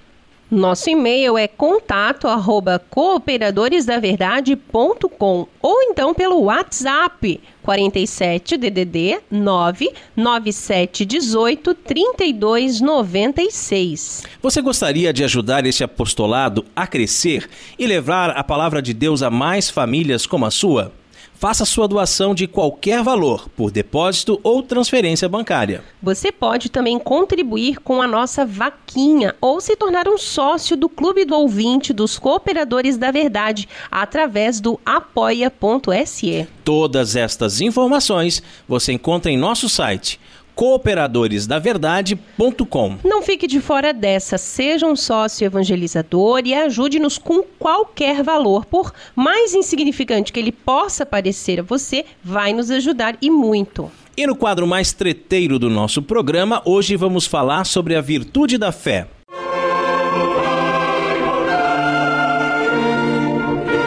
[0.50, 14.24] Nosso e-mail é contato arroba cooperadoresdaverdade.com ou então pelo WhatsApp 47 DDD 99718 3296.
[14.42, 19.30] Você gostaria de ajudar este apostolado a crescer e levar a palavra de Deus a
[19.30, 20.92] mais famílias como a sua?
[21.34, 25.82] Faça sua doação de qualquer valor, por depósito ou transferência bancária.
[26.02, 31.24] Você pode também contribuir com a nossa vaquinha ou se tornar um sócio do Clube
[31.24, 36.46] do Ouvinte dos Cooperadores da Verdade através do apoia.se.
[36.64, 40.20] Todas estas informações você encontra em nosso site
[40.54, 42.98] cooperadoresdaverdade.com.
[43.04, 48.92] Não fique de fora dessa, seja um sócio evangelizador e ajude-nos com qualquer valor, por
[49.14, 53.90] mais insignificante que ele possa parecer a você, vai nos ajudar e muito.
[54.16, 58.70] E no quadro mais treteiro do nosso programa, hoje vamos falar sobre a virtude da
[58.70, 59.08] fé.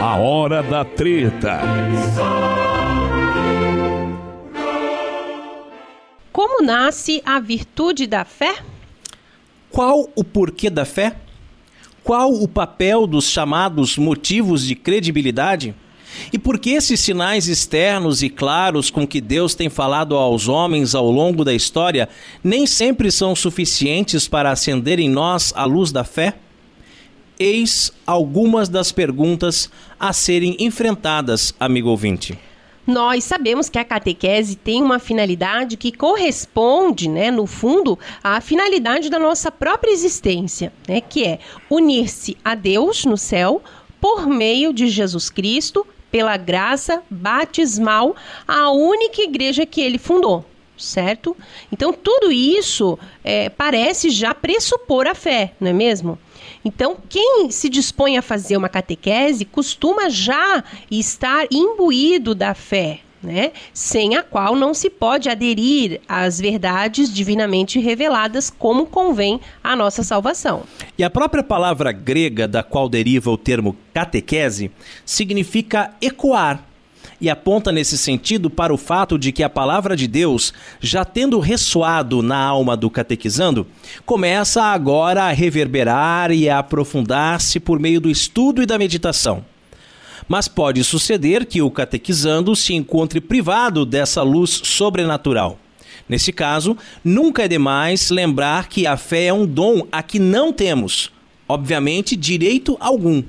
[0.00, 1.60] A hora da treta.
[6.38, 8.58] Como nasce a virtude da fé?
[9.72, 11.16] Qual o porquê da fé?
[12.04, 15.74] Qual o papel dos chamados motivos de credibilidade?
[16.32, 20.94] E por que esses sinais externos e claros com que Deus tem falado aos homens
[20.94, 22.08] ao longo da história
[22.44, 26.34] nem sempre são suficientes para acender em nós a luz da fé?
[27.36, 32.38] Eis algumas das perguntas a serem enfrentadas, amigo ouvinte.
[32.88, 39.10] Nós sabemos que a catequese tem uma finalidade que corresponde, né, no fundo, à finalidade
[39.10, 43.62] da nossa própria existência, né, que é unir-se a Deus no céu
[44.00, 50.42] por meio de Jesus Cristo, pela graça batismal, a única igreja que ele fundou,
[50.78, 51.36] certo?
[51.70, 56.18] Então, tudo isso é, parece já pressupor a fé, não é mesmo?
[56.64, 63.52] Então, quem se dispõe a fazer uma catequese costuma já estar imbuído da fé, né?
[63.72, 70.02] sem a qual não se pode aderir às verdades divinamente reveladas como convém à nossa
[70.02, 70.62] salvação.
[70.96, 74.70] E a própria palavra grega da qual deriva o termo catequese
[75.04, 76.67] significa ecoar.
[77.20, 81.40] E aponta nesse sentido para o fato de que a palavra de Deus, já tendo
[81.40, 83.66] ressoado na alma do catequizando,
[84.06, 89.44] começa agora a reverberar e a aprofundar-se por meio do estudo e da meditação
[90.28, 95.58] mas pode suceder que o catequizando se encontre privado dessa luz sobrenatural.
[96.06, 100.52] Nesse caso, nunca é demais lembrar que a fé é um dom a que não
[100.52, 101.10] temos,
[101.48, 103.22] obviamente, direito algum.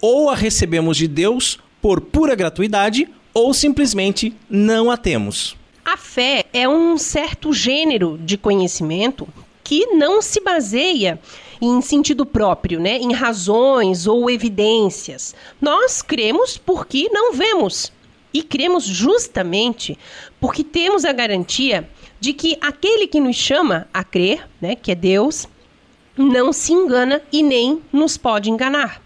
[0.00, 5.56] Ou a recebemos de Deus por pura gratuidade, ou simplesmente não a temos.
[5.84, 9.28] A fé é um certo gênero de conhecimento
[9.62, 11.20] que não se baseia
[11.60, 12.98] em sentido próprio, né?
[12.98, 15.34] em razões ou evidências.
[15.60, 17.92] Nós cremos porque não vemos.
[18.32, 19.98] E cremos justamente
[20.40, 21.88] porque temos a garantia
[22.20, 25.46] de que aquele que nos chama a crer, né, que é Deus,
[26.16, 29.02] não se engana e nem nos pode enganar.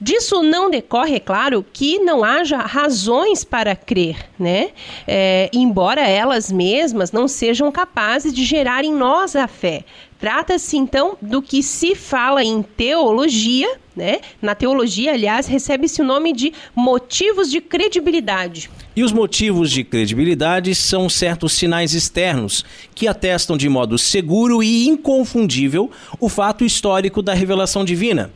[0.00, 4.70] Disso não decorre, é claro, que não haja razões para crer, né?
[5.06, 9.84] É, embora elas mesmas não sejam capazes de gerar em nós a fé.
[10.18, 14.20] Trata-se então do que se fala em teologia, né?
[14.40, 18.70] Na teologia, aliás, recebe-se o nome de motivos de credibilidade.
[18.96, 24.88] E os motivos de credibilidade são certos sinais externos que atestam de modo seguro e
[24.88, 28.30] inconfundível o fato histórico da revelação divina.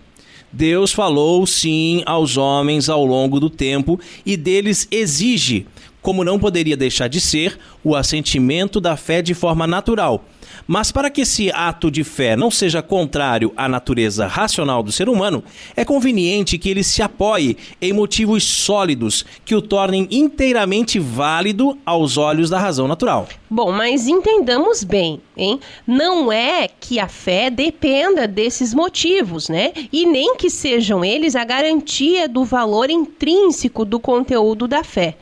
[0.57, 5.67] Deus falou sim aos homens ao longo do tempo e deles exige,
[6.01, 10.25] como não poderia deixar de ser, o assentimento da fé de forma natural.
[10.67, 15.09] Mas para que esse ato de fé não seja contrário à natureza racional do ser
[15.09, 15.43] humano,
[15.77, 22.17] é conveniente que ele se apoie em motivos sólidos que o tornem inteiramente válido aos
[22.17, 23.29] olhos da razão natural.
[23.49, 25.61] Bom, mas entendamos bem, hein?
[25.87, 29.73] Não é que a fé dependa desses motivos, né?
[29.93, 35.17] E nem que sejam eles a garantia do valor intrínseco do conteúdo da fé.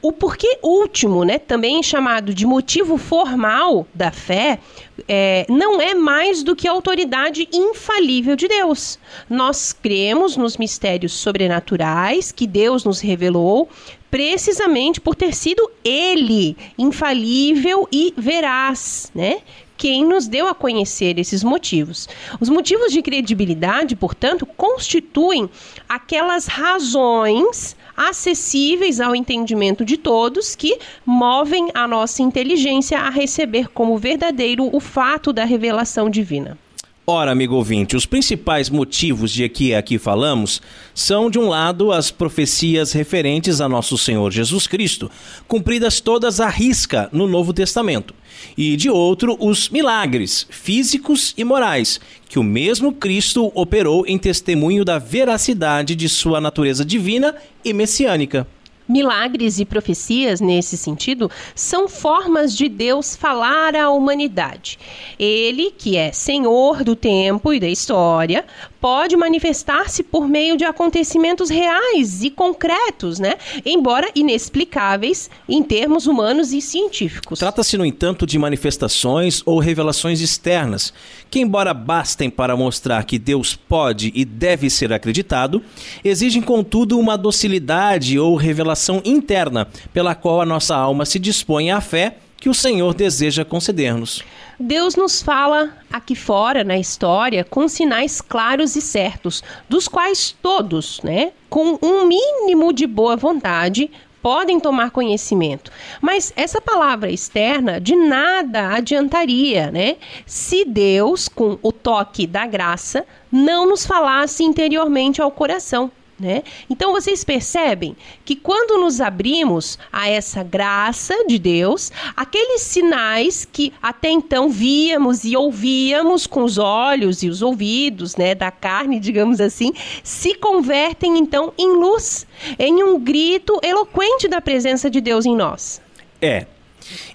[0.00, 4.60] O porquê último, né, também chamado de motivo formal da fé,
[5.08, 8.98] é, não é mais do que a autoridade infalível de Deus.
[9.28, 13.68] Nós cremos nos mistérios sobrenaturais que Deus nos revelou,
[14.10, 19.40] precisamente por ter sido ele infalível e veraz, né?
[19.76, 22.08] Quem nos deu a conhecer esses motivos.
[22.38, 25.50] Os motivos de credibilidade, portanto, constituem
[25.88, 33.98] aquelas razões acessíveis ao entendimento de todos que movem a nossa inteligência a receber como
[33.98, 36.58] verdadeiro o fato da revelação divina.
[37.04, 40.62] Ora, amigo ouvinte, os principais motivos de que aqui falamos
[40.94, 45.10] são, de um lado, as profecias referentes a nosso Senhor Jesus Cristo,
[45.48, 48.14] cumpridas todas à risca no Novo Testamento,
[48.56, 54.84] e, de outro, os milagres físicos e morais que o mesmo Cristo operou em testemunho
[54.84, 57.34] da veracidade de sua natureza divina
[57.64, 58.46] e messiânica.
[58.92, 64.78] Milagres e profecias, nesse sentido, são formas de Deus falar à humanidade.
[65.18, 68.44] Ele, que é Senhor do tempo e da história,
[68.82, 73.34] pode manifestar-se por meio de acontecimentos reais e concretos, né?
[73.64, 77.38] embora inexplicáveis em termos humanos e científicos.
[77.38, 80.92] Trata-se, no entanto, de manifestações ou revelações externas,
[81.32, 85.62] que, embora bastem para mostrar que Deus pode e deve ser acreditado,
[86.04, 91.80] exigem, contudo, uma docilidade ou revelação interna, pela qual a nossa alma se dispõe à
[91.80, 94.22] fé que o Senhor deseja conceder-nos.
[94.60, 101.00] Deus nos fala aqui fora na história com sinais claros e certos, dos quais todos,
[101.02, 103.90] né, com um mínimo de boa vontade,
[104.22, 105.70] podem tomar conhecimento.
[106.00, 109.96] Mas essa palavra externa de nada adiantaria, né?
[110.24, 115.90] Se Deus, com o toque da graça, não nos falasse interiormente ao coração.
[116.22, 116.44] Né?
[116.70, 123.72] Então vocês percebem que quando nos abrimos a essa graça de Deus, aqueles sinais que
[123.82, 129.40] até então víamos e ouvíamos com os olhos e os ouvidos, né, da carne, digamos
[129.40, 129.72] assim,
[130.04, 132.24] se convertem então em luz,
[132.56, 135.82] em um grito eloquente da presença de Deus em nós.
[136.20, 136.46] É.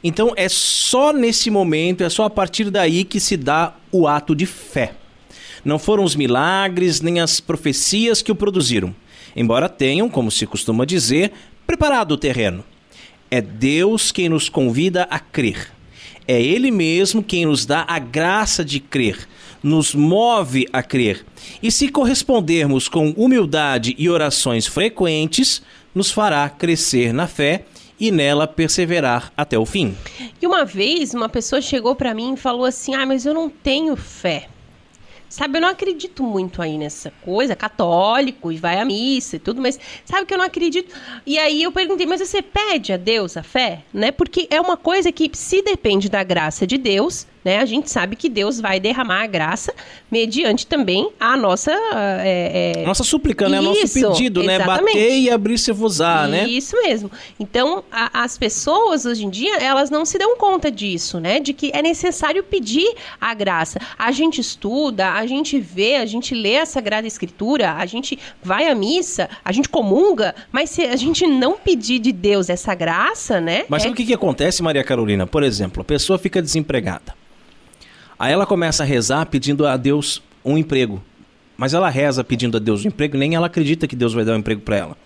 [0.04, 4.36] Então é só nesse momento, é só a partir daí que se dá o ato
[4.36, 4.96] de fé.
[5.68, 8.96] Não foram os milagres nem as profecias que o produziram,
[9.36, 11.34] embora tenham, como se costuma dizer,
[11.66, 12.64] preparado o terreno.
[13.30, 15.70] É Deus quem nos convida a crer.
[16.26, 19.28] É Ele mesmo quem nos dá a graça de crer,
[19.62, 21.26] nos move a crer.
[21.62, 25.62] E se correspondermos com humildade e orações frequentes,
[25.94, 27.66] nos fará crescer na fé
[28.00, 29.98] e nela perseverar até o fim.
[30.42, 33.50] E uma vez uma pessoa chegou para mim e falou assim: "Ah, mas eu não
[33.50, 34.48] tenho fé".
[35.30, 39.62] Sabe, eu não acredito muito aí nessa coisa, católico, e vai à missa e tudo,
[39.62, 40.96] mas sabe que eu não acredito.
[41.26, 43.84] E aí eu perguntei, mas você pede a Deus a fé?
[43.94, 44.12] Né?
[44.12, 47.60] Porque é uma coisa que se depende da graça de Deus, né?
[47.60, 49.74] A gente sabe que Deus vai derramar a graça
[50.12, 51.72] mediante também a nossa...
[51.72, 52.86] É, é...
[52.86, 53.62] Nossa súplica, né?
[53.62, 54.56] Nosso pedido, né?
[54.56, 54.98] Exatamente.
[54.98, 56.46] Bater e abrir-se-vos-á, né?
[56.46, 57.10] Isso mesmo.
[57.40, 61.40] Então, a, as pessoas hoje em dia, elas não se dão conta disso, né?
[61.40, 63.80] De que é necessário pedir a graça.
[63.98, 68.68] A gente estuda, a gente vê, a gente lê a Sagrada Escritura, a gente vai
[68.68, 73.40] à missa, a gente comunga, mas se a gente não pedir de Deus essa graça,
[73.40, 73.64] né?
[73.70, 73.84] Mas é...
[73.84, 75.26] sabe o que, que acontece, Maria Carolina?
[75.26, 77.16] Por exemplo, a pessoa fica desempregada.
[78.20, 81.04] Aí ela começa a rezar pedindo a Deus um emprego.
[81.56, 84.34] Mas ela reza pedindo a Deus um emprego, nem ela acredita que Deus vai dar
[84.34, 84.98] um emprego para ela.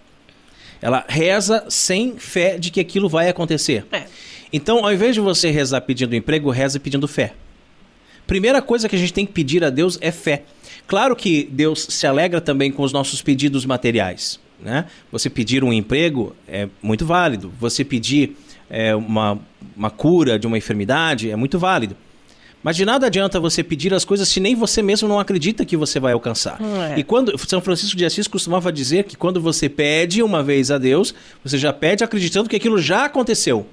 [0.82, 3.86] Ela reza sem fé de que aquilo vai acontecer.
[3.92, 4.06] É.
[4.52, 7.34] Então, ao invés de você rezar pedindo emprego, reza pedindo fé.
[8.28, 10.44] Primeira coisa que a gente tem que pedir a Deus é fé.
[10.88, 14.40] Claro que Deus se alegra também com os nossos pedidos materiais.
[14.60, 14.86] Né?
[15.12, 17.52] Você pedir um emprego é muito válido.
[17.60, 18.36] Você pedir
[18.70, 19.40] é, uma,
[19.76, 21.96] uma cura de uma enfermidade é muito válido.
[22.64, 25.76] Mas de nada adianta você pedir as coisas se nem você mesmo não acredita que
[25.76, 26.60] você vai alcançar.
[26.92, 27.00] É.
[27.00, 30.78] E quando São Francisco de Assis costumava dizer que quando você pede uma vez a
[30.78, 33.66] Deus, você já pede acreditando que aquilo já aconteceu,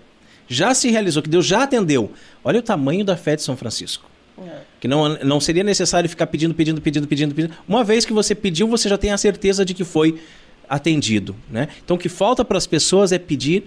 [0.48, 2.10] já se realizou, que Deus já atendeu.
[2.42, 4.08] Olha o tamanho da fé de São Francisco.
[4.40, 4.60] É.
[4.80, 7.54] Que não, não seria necessário ficar pedindo, pedindo, pedindo, pedindo, pedindo.
[7.68, 10.20] Uma vez que você pediu, você já tem a certeza de que foi
[10.68, 11.34] atendido.
[11.50, 11.68] Né?
[11.84, 13.64] Então o que falta para as pessoas é pedir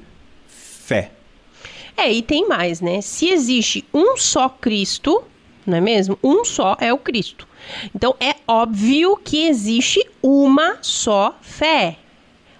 [0.47, 1.11] fé.
[1.95, 3.01] É, e tem mais, né?
[3.01, 5.23] Se existe um só Cristo,
[5.65, 6.17] não é mesmo?
[6.23, 7.47] Um só é o Cristo.
[7.93, 11.97] Então é óbvio que existe uma só fé,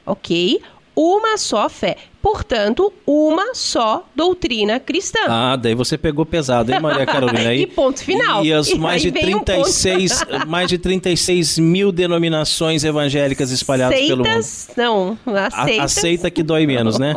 [0.06, 0.62] ok?
[0.96, 1.98] Uma só fé.
[2.22, 5.22] Portanto, uma só doutrina cristã.
[5.28, 7.52] Ah, daí você pegou pesado, hein, Maria Carolina?
[7.56, 8.46] e ponto final.
[8.46, 14.68] E as e mais, de 36, um mais de 36 mil denominações evangélicas espalhadas Seitas,
[14.76, 15.20] pelo mundo.
[15.26, 15.98] Não, aceitas.
[15.98, 17.16] Aceita que dói menos, né?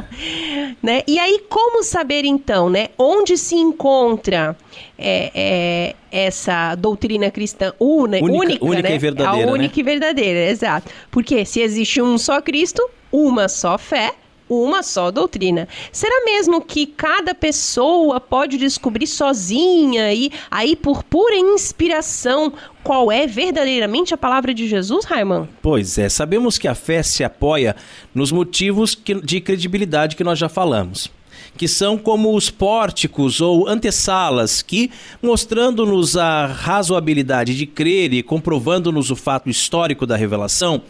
[0.82, 1.02] né?
[1.06, 2.88] E aí, como saber então, né?
[2.96, 4.56] Onde se encontra
[4.98, 8.94] é, é, essa doutrina cristã una, única, única, única né?
[8.94, 9.50] e verdadeira?
[9.50, 9.80] A única né?
[9.80, 10.90] e verdadeira, exato.
[11.10, 12.82] Porque se existe um só Cristo,
[13.14, 14.12] uma só fé,
[14.48, 15.68] uma só doutrina.
[15.92, 22.52] Será mesmo que cada pessoa pode descobrir sozinha e aí por pura inspiração
[22.82, 25.48] qual é verdadeiramente a palavra de Jesus, Raiman?
[25.62, 27.76] Pois é, sabemos que a fé se apoia
[28.12, 31.08] nos motivos de credibilidade que nós já falamos
[31.56, 34.90] que são como os pórticos ou antessalas que,
[35.22, 40.82] mostrando-nos a razoabilidade de crer e comprovando-nos o fato histórico da revelação,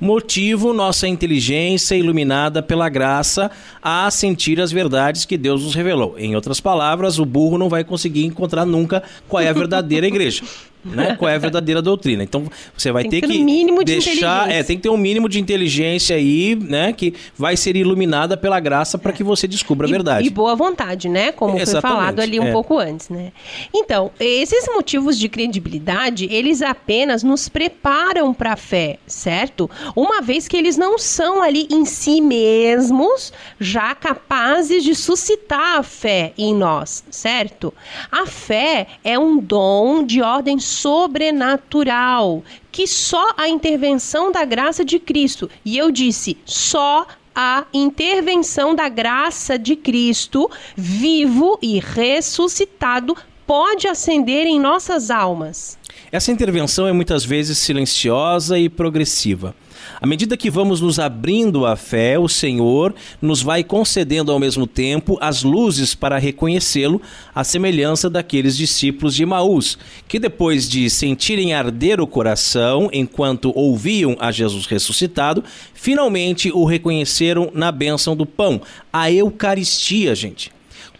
[0.00, 3.50] motivo nossa inteligência iluminada pela graça
[3.80, 6.16] a sentir as verdades que Deus nos revelou.
[6.18, 10.42] Em outras palavras, o burro não vai conseguir encontrar nunca qual é a verdadeira igreja
[10.84, 11.16] né?
[11.16, 12.22] Qual é a verdadeira doutrina.
[12.22, 15.28] Então você vai tem ter que, mínimo de deixar, é, tem que ter um mínimo
[15.28, 19.90] de inteligência aí, né, que vai ser iluminada pela graça para que você descubra a
[19.90, 20.26] verdade.
[20.26, 21.32] E boa vontade, né?
[21.32, 22.52] Como foi falado ali um é.
[22.52, 23.32] pouco antes, né?
[23.74, 29.70] Então, esses motivos de credibilidade, eles apenas nos preparam para a fé, certo?
[29.94, 35.82] Uma vez que eles não são ali em si mesmos já capazes de suscitar a
[35.82, 37.72] fé em nós, certo?
[38.10, 44.98] A fé é um dom de ordem sobrenatural, que só a intervenção da graça de
[44.98, 53.16] Cristo, e eu disse, só a intervenção da graça de Cristo, vivo e ressuscitado,
[53.46, 55.78] pode acender em nossas almas.
[56.10, 59.54] Essa intervenção é muitas vezes silenciosa e progressiva.
[60.02, 64.66] À medida que vamos nos abrindo à fé, o Senhor nos vai concedendo ao mesmo
[64.66, 67.00] tempo as luzes para reconhecê-lo,
[67.32, 69.78] à semelhança daqueles discípulos de Maús,
[70.08, 77.52] que depois de sentirem arder o coração enquanto ouviam a Jesus ressuscitado, finalmente o reconheceram
[77.54, 78.60] na bênção do pão,
[78.92, 80.50] a Eucaristia, gente.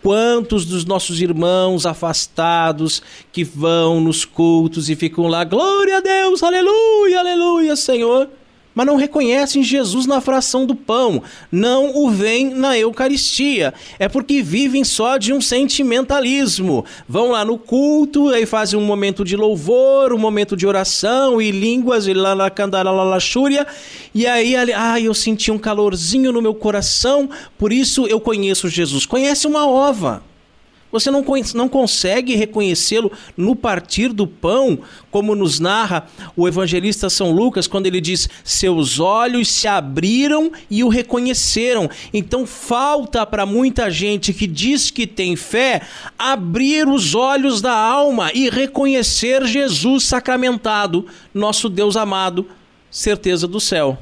[0.00, 6.40] Quantos dos nossos irmãos afastados que vão nos cultos e ficam lá, glória a Deus,
[6.40, 8.28] aleluia, aleluia, Senhor
[8.74, 13.74] mas não reconhecem Jesus na fração do pão, não o veem na Eucaristia.
[13.98, 16.84] É porque vivem só de um sentimentalismo.
[17.08, 21.50] Vão lá no culto, aí fazem um momento de louvor, um momento de oração e
[21.50, 23.66] línguas, e lá na candaralalaxúria,
[24.14, 29.06] e aí, ah, eu senti um calorzinho no meu coração, por isso eu conheço Jesus.
[29.06, 30.22] Conhece uma ova.
[30.92, 31.24] Você não,
[31.54, 34.78] não consegue reconhecê-lo no partir do pão,
[35.10, 40.84] como nos narra o evangelista São Lucas, quando ele diz: Seus olhos se abriram e
[40.84, 41.88] o reconheceram.
[42.12, 45.80] Então, falta para muita gente que diz que tem fé
[46.18, 52.46] abrir os olhos da alma e reconhecer Jesus sacramentado, nosso Deus amado,
[52.90, 53.98] certeza do céu.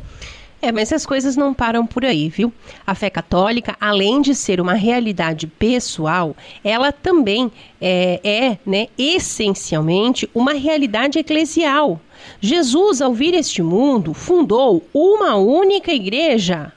[0.63, 2.53] É, mas as coisas não param por aí, viu?
[2.87, 7.51] A fé católica, além de ser uma realidade pessoal, ela também
[7.81, 11.99] é, é né, essencialmente uma realidade eclesial.
[12.41, 16.73] Jesus, ao vir este mundo, fundou uma única igreja,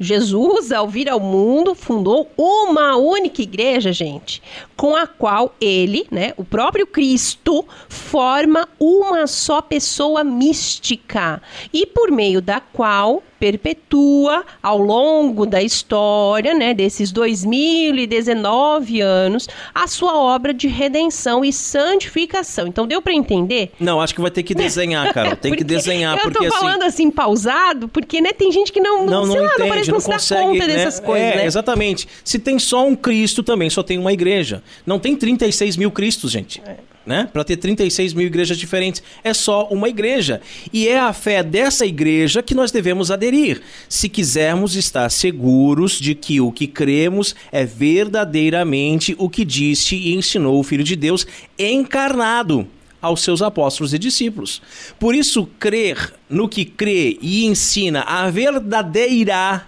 [0.00, 4.42] Jesus, ao vir ao mundo, fundou uma única igreja, gente,
[4.76, 11.42] com a qual ele, né, o próprio Cristo, forma uma só pessoa mística.
[11.72, 19.86] E por meio da qual perpetua ao longo da história, né, desses 2019 anos, a
[19.86, 22.66] sua obra de redenção e santificação.
[22.66, 23.72] Então deu para entender?
[23.78, 25.36] Não, acho que vai ter que desenhar, cara.
[25.36, 28.80] Tem que desenhar eu porque tô assim falando assim, pausado, porque né, tem gente que
[28.80, 30.74] não não, não, sei lá, entende, não parece não, não se dá consegue, conta né?
[30.74, 31.46] dessas coisas, é, né?
[31.46, 32.08] Exatamente.
[32.24, 34.62] Se tem só um Cristo também, só tem uma igreja.
[34.84, 36.60] Não tem 36 mil Cristos, gente.
[36.66, 37.28] É né?
[37.32, 39.02] Para ter 36 mil igrejas diferentes.
[39.24, 40.42] É só uma igreja.
[40.70, 46.14] E é a fé dessa igreja que nós devemos aderir, se quisermos estar seguros de
[46.14, 51.26] que o que cremos é verdadeiramente o que disse e ensinou o Filho de Deus
[51.58, 52.68] encarnado
[53.00, 54.60] aos seus apóstolos e discípulos.
[54.98, 59.66] Por isso, crer no que crê e ensina a verdadeira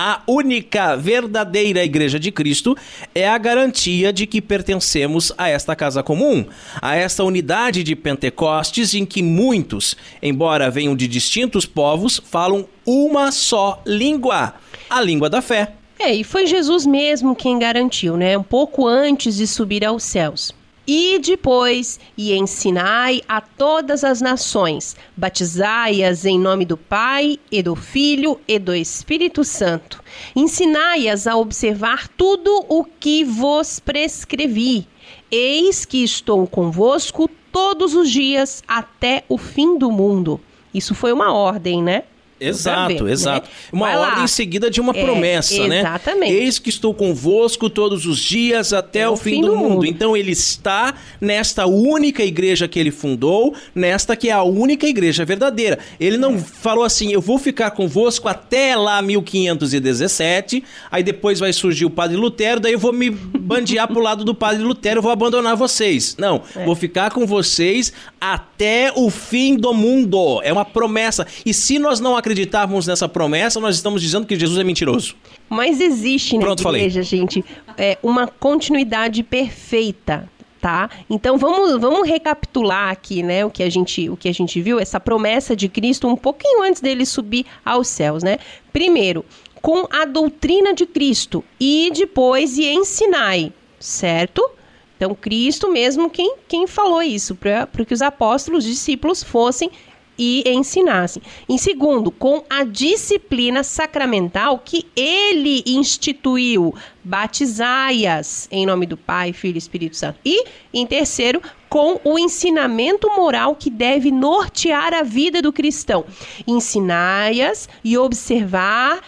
[0.00, 2.76] a única verdadeira Igreja de Cristo
[3.12, 6.46] é a garantia de que pertencemos a esta casa comum,
[6.80, 13.32] a esta unidade de Pentecostes em que muitos, embora venham de distintos povos, falam uma
[13.32, 14.54] só língua,
[14.88, 15.72] a língua da fé.
[15.98, 18.38] É, e foi Jesus mesmo quem garantiu, né?
[18.38, 20.54] Um pouco antes de subir aos céus.
[20.90, 27.76] E depois, e ensinai a todas as nações, batizai-as em nome do Pai, e do
[27.76, 30.02] Filho, e do Espírito Santo.
[30.34, 34.86] Ensinai-as a observar tudo o que vos prescrevi.
[35.30, 40.40] Eis que estou convosco todos os dias até o fim do mundo.
[40.72, 42.04] Isso foi uma ordem, né?
[42.40, 43.48] Exato, ver, exato.
[43.48, 43.54] Né?
[43.72, 45.70] Uma ordem seguida de uma é, promessa, exatamente.
[45.70, 45.80] né?
[45.80, 46.32] Exatamente.
[46.32, 49.68] Eis que estou convosco todos os dias até é o fim, fim do, do mundo.
[49.70, 49.86] mundo.
[49.86, 55.24] Então ele está nesta única igreja que ele fundou, nesta que é a única igreja
[55.24, 55.78] verdadeira.
[55.98, 56.38] Ele não é.
[56.38, 62.16] falou assim, eu vou ficar convosco até lá 1517, aí depois vai surgir o Padre
[62.16, 66.16] Lutero, daí eu vou me bandear pro lado do Padre Lutero, eu vou abandonar vocês.
[66.18, 66.64] Não, é.
[66.64, 70.40] vou ficar com vocês até o fim do mundo.
[70.42, 71.26] É uma promessa.
[71.44, 75.16] E se nós não acreditamos acreditarmos nessa promessa, nós estamos dizendo que Jesus é mentiroso.
[75.48, 77.04] Mas existe na Pronto, igreja, falei.
[77.04, 77.44] gente,
[77.76, 80.28] é, uma continuidade perfeita.
[80.60, 80.90] Tá?
[81.08, 84.80] Então vamos, vamos recapitular aqui, né, o que a gente o que a gente viu,
[84.80, 88.38] essa promessa de Cristo um pouquinho antes dele subir aos céus, né?
[88.72, 89.24] Primeiro,
[89.62, 94.50] com a doutrina de Cristo e depois e ensinai, certo?
[94.96, 99.70] Então, Cristo mesmo quem, quem falou isso, para que os apóstolos, os discípulos fossem
[100.18, 101.22] e ensinassem.
[101.48, 109.56] Em segundo, com a disciplina sacramental que ele instituiu, batizai-as em nome do Pai, Filho
[109.56, 110.18] e Espírito Santo.
[110.24, 110.44] E,
[110.74, 116.04] em terceiro, com o ensinamento moral que deve nortear a vida do cristão.
[116.46, 119.02] Ensinai-as e observar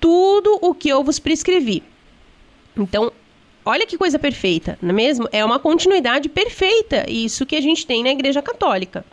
[0.00, 1.82] tudo o que eu vos prescrevi.
[2.76, 3.12] Então,
[3.64, 5.28] olha que coisa perfeita, não é mesmo?
[5.30, 9.04] É uma continuidade perfeita, isso que a gente tem na Igreja Católica.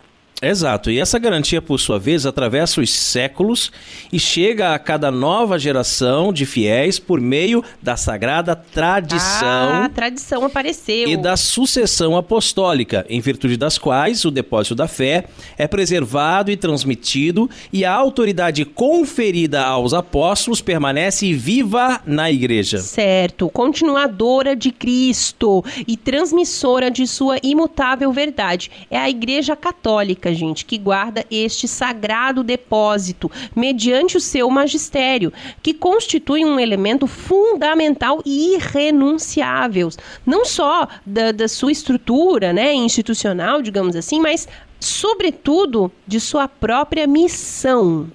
[0.42, 3.72] Exato, e essa garantia, por sua vez, atravessa os séculos
[4.12, 9.20] e chega a cada nova geração de fiéis por meio da sagrada tradição.
[9.44, 11.10] Ah, a tradição apareceu.
[11.10, 15.26] E da sucessão apostólica, em virtude das quais o depósito da fé
[15.58, 22.78] é preservado e transmitido e a autoridade conferida aos apóstolos permanece viva na igreja.
[22.78, 28.72] Certo, continuadora de Cristo e transmissora de sua imutável verdade.
[28.90, 35.74] É a Igreja Católica gente, que guarda este sagrado depósito mediante o seu magistério, que
[35.74, 39.90] constitui um elemento fundamental e irrenunciável,
[40.26, 44.48] não só da, da sua estrutura né, institucional, digamos assim, mas,
[44.80, 48.10] sobretudo, de sua própria missão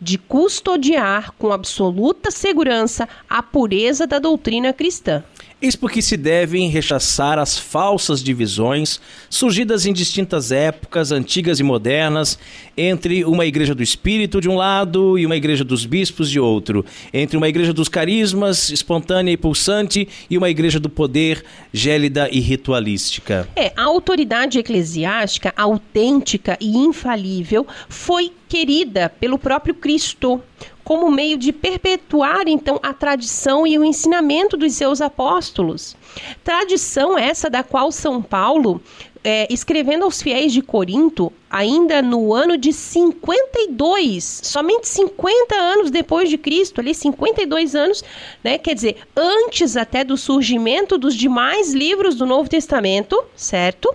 [0.00, 5.24] de custodiar com absoluta segurança a pureza da doutrina cristã.
[5.60, 12.38] Eis porque se devem rechaçar as falsas divisões surgidas em distintas épocas, antigas e modernas,
[12.76, 16.86] entre uma igreja do espírito de um lado e uma igreja dos bispos de outro,
[17.12, 22.38] entre uma igreja dos carismas, espontânea e pulsante, e uma igreja do poder, gélida e
[22.38, 23.48] ritualística.
[23.56, 30.40] É, a autoridade eclesiástica autêntica e infalível foi querida pelo próprio Cristo
[30.88, 35.94] como meio de perpetuar então a tradição e o ensinamento dos seus apóstolos.
[36.42, 38.80] Tradição essa da qual São Paulo,
[39.22, 46.30] é, escrevendo aos fiéis de Corinto, ainda no ano de 52, somente 50 anos depois
[46.30, 48.02] de Cristo, ali 52 anos,
[48.42, 48.56] né?
[48.56, 53.94] Quer dizer, antes até do surgimento dos demais livros do Novo Testamento, certo?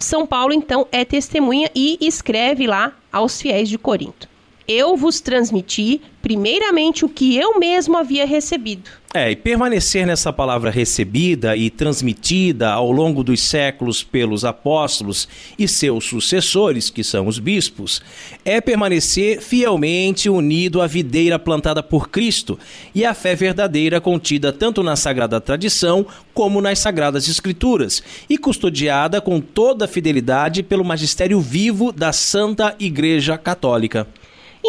[0.00, 4.28] São Paulo então é testemunha e escreve lá aos fiéis de Corinto
[4.68, 8.90] eu vos transmiti primeiramente o que eu mesmo havia recebido.
[9.14, 15.26] É, e permanecer nessa palavra recebida e transmitida ao longo dos séculos pelos apóstolos
[15.58, 18.02] e seus sucessores, que são os bispos,
[18.44, 22.58] é permanecer fielmente unido à videira plantada por Cristo
[22.94, 26.04] e à fé verdadeira contida tanto na sagrada tradição
[26.34, 32.76] como nas sagradas escrituras e custodiada com toda a fidelidade pelo magistério vivo da Santa
[32.78, 34.06] Igreja Católica.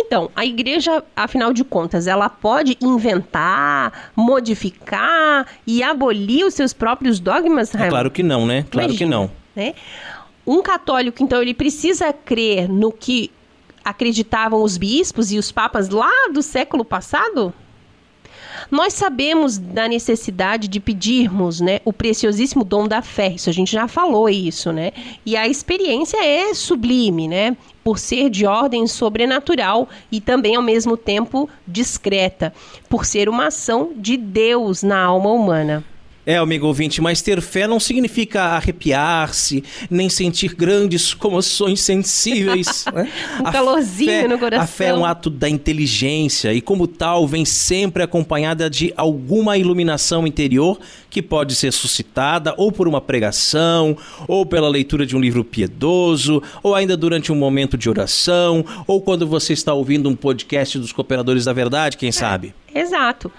[0.02, 7.20] Então, a igreja, afinal de contas, ela pode inventar, modificar e abolir os seus próprios
[7.20, 7.76] dogmas?
[7.76, 8.66] É claro que não, né?
[8.72, 9.32] Claro Imagina, que não.
[9.54, 9.74] Né?
[10.48, 13.30] Um católico, então, ele precisa crer no que
[13.84, 17.54] acreditavam os bispos e os papas lá do século passado?
[18.72, 23.30] Nós sabemos da necessidade de pedirmos, né, o preciosíssimo dom da fé.
[23.30, 24.92] Isso a gente já falou isso, né?
[25.26, 27.58] E a experiência é sublime, né?
[27.84, 32.54] Por ser de ordem sobrenatural e também ao mesmo tempo discreta,
[32.88, 35.84] por ser uma ação de Deus na alma humana.
[36.30, 42.86] É, amigo ouvinte, mas ter fé não significa arrepiar-se, nem sentir grandes comoções sensíveis.
[42.94, 43.12] né?
[43.42, 44.64] um a calorzinho fé, no coração.
[44.64, 49.58] A fé é um ato da inteligência e, como tal, vem sempre acompanhada de alguma
[49.58, 50.80] iluminação interior
[51.10, 53.98] que pode ser suscitada ou por uma pregação,
[54.28, 59.02] ou pela leitura de um livro piedoso, ou ainda durante um momento de oração, ou
[59.02, 62.12] quando você está ouvindo um podcast dos Cooperadores da Verdade, quem é.
[62.12, 62.54] sabe.
[62.74, 63.32] Exato.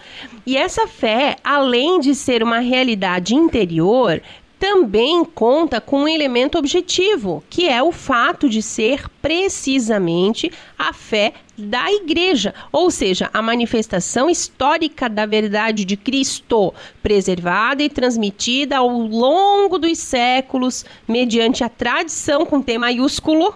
[0.45, 4.21] E essa fé, além de ser uma realidade interior,
[4.59, 11.33] também conta com um elemento objetivo, que é o fato de ser precisamente a fé
[11.61, 18.89] da igreja, ou seja, a manifestação histórica da verdade de Cristo, preservada e transmitida ao
[18.89, 23.55] longo dos séculos mediante a tradição com T maiúsculo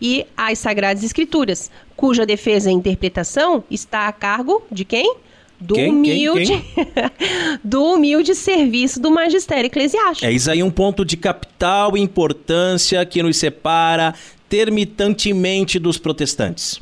[0.00, 5.16] e as Sagradas Escrituras, cuja defesa e interpretação está a cargo de quem?
[5.58, 7.10] Do quem, humilde, quem, quem?
[7.64, 10.26] do humilde serviço do magistério eclesiástico.
[10.26, 14.14] É isso aí um ponto de capital importância que nos separa
[14.50, 16.80] termitantemente dos protestantes.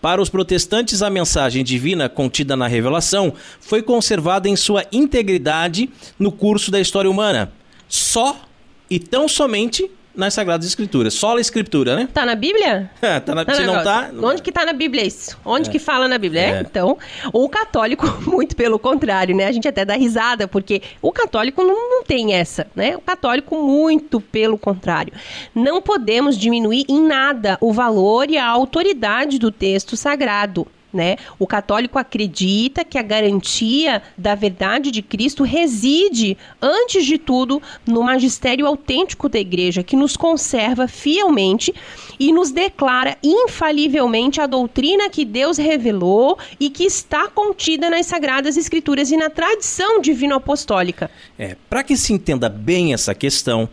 [0.00, 6.32] Para os protestantes, a mensagem divina contida na revelação foi conservada em sua integridade no
[6.32, 7.52] curso da história humana,
[7.88, 8.40] só
[8.88, 11.14] e tão somente nas Sagradas Escrituras.
[11.14, 12.08] Só a Escritura, né?
[12.12, 12.90] Tá na Bíblia?
[13.02, 14.10] É, tá na, se não tá...
[14.22, 15.36] Onde que tá na Bíblia isso?
[15.44, 15.72] Onde é.
[15.72, 16.40] que fala na Bíblia?
[16.40, 16.60] É.
[16.60, 16.98] Então,
[17.32, 19.46] o católico, muito pelo contrário, né?
[19.46, 22.96] A gente até dá risada, porque o católico não, não tem essa, né?
[22.96, 25.12] O católico, muito pelo contrário.
[25.54, 30.66] Não podemos diminuir em nada o valor e a autoridade do texto sagrado.
[30.92, 31.16] Né?
[31.38, 38.02] O católico acredita que a garantia da verdade de Cristo reside, antes de tudo, no
[38.02, 41.72] magistério autêntico da Igreja, que nos conserva fielmente
[42.18, 48.56] e nos declara infalivelmente a doutrina que Deus revelou e que está contida nas Sagradas
[48.56, 51.10] Escrituras e na tradição divino-apostólica.
[51.38, 53.68] É, para que se entenda bem essa questão,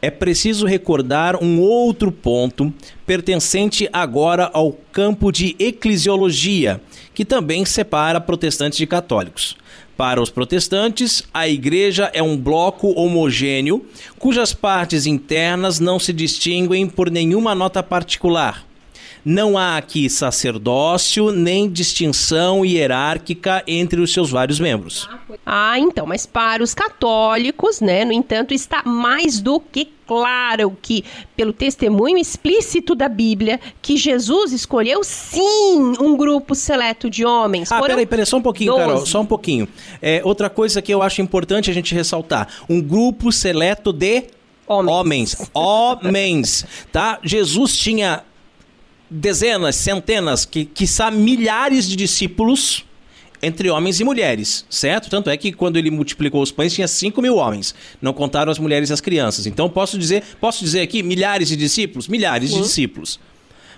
[0.00, 2.72] é preciso recordar um outro ponto
[3.06, 6.80] pertencente agora ao campo de eclesiologia,
[7.14, 9.56] que também separa protestantes de católicos.
[9.96, 13.84] Para os protestantes, a igreja é um bloco homogêneo
[14.16, 18.67] cujas partes internas não se distinguem por nenhuma nota particular.
[19.30, 25.06] Não há aqui sacerdócio nem distinção hierárquica entre os seus vários membros.
[25.44, 31.04] Ah, então, mas para os católicos, né, no entanto, está mais do que claro que,
[31.36, 37.70] pelo testemunho explícito da Bíblia, que Jesus escolheu sim um grupo seleto de homens.
[37.70, 38.86] Ah, peraí, peraí, só um pouquinho, 12.
[38.86, 39.68] Carol, só um pouquinho.
[40.00, 44.24] É, outra coisa que eu acho importante a gente ressaltar: um grupo seleto de
[44.68, 44.94] Homens.
[44.94, 45.50] Homens.
[45.54, 46.66] Homens.
[46.92, 47.18] tá?
[47.24, 48.22] Jesus tinha
[49.10, 52.84] dezenas, centenas, que quiçá milhares de discípulos
[53.42, 55.08] entre homens e mulheres, certo?
[55.08, 58.58] Tanto é que quando ele multiplicou os pães tinha 5 mil homens, não contaram as
[58.58, 59.46] mulheres e as crianças.
[59.46, 62.58] Então posso dizer, posso dizer aqui milhares de discípulos, milhares uhum.
[62.58, 63.20] de discípulos.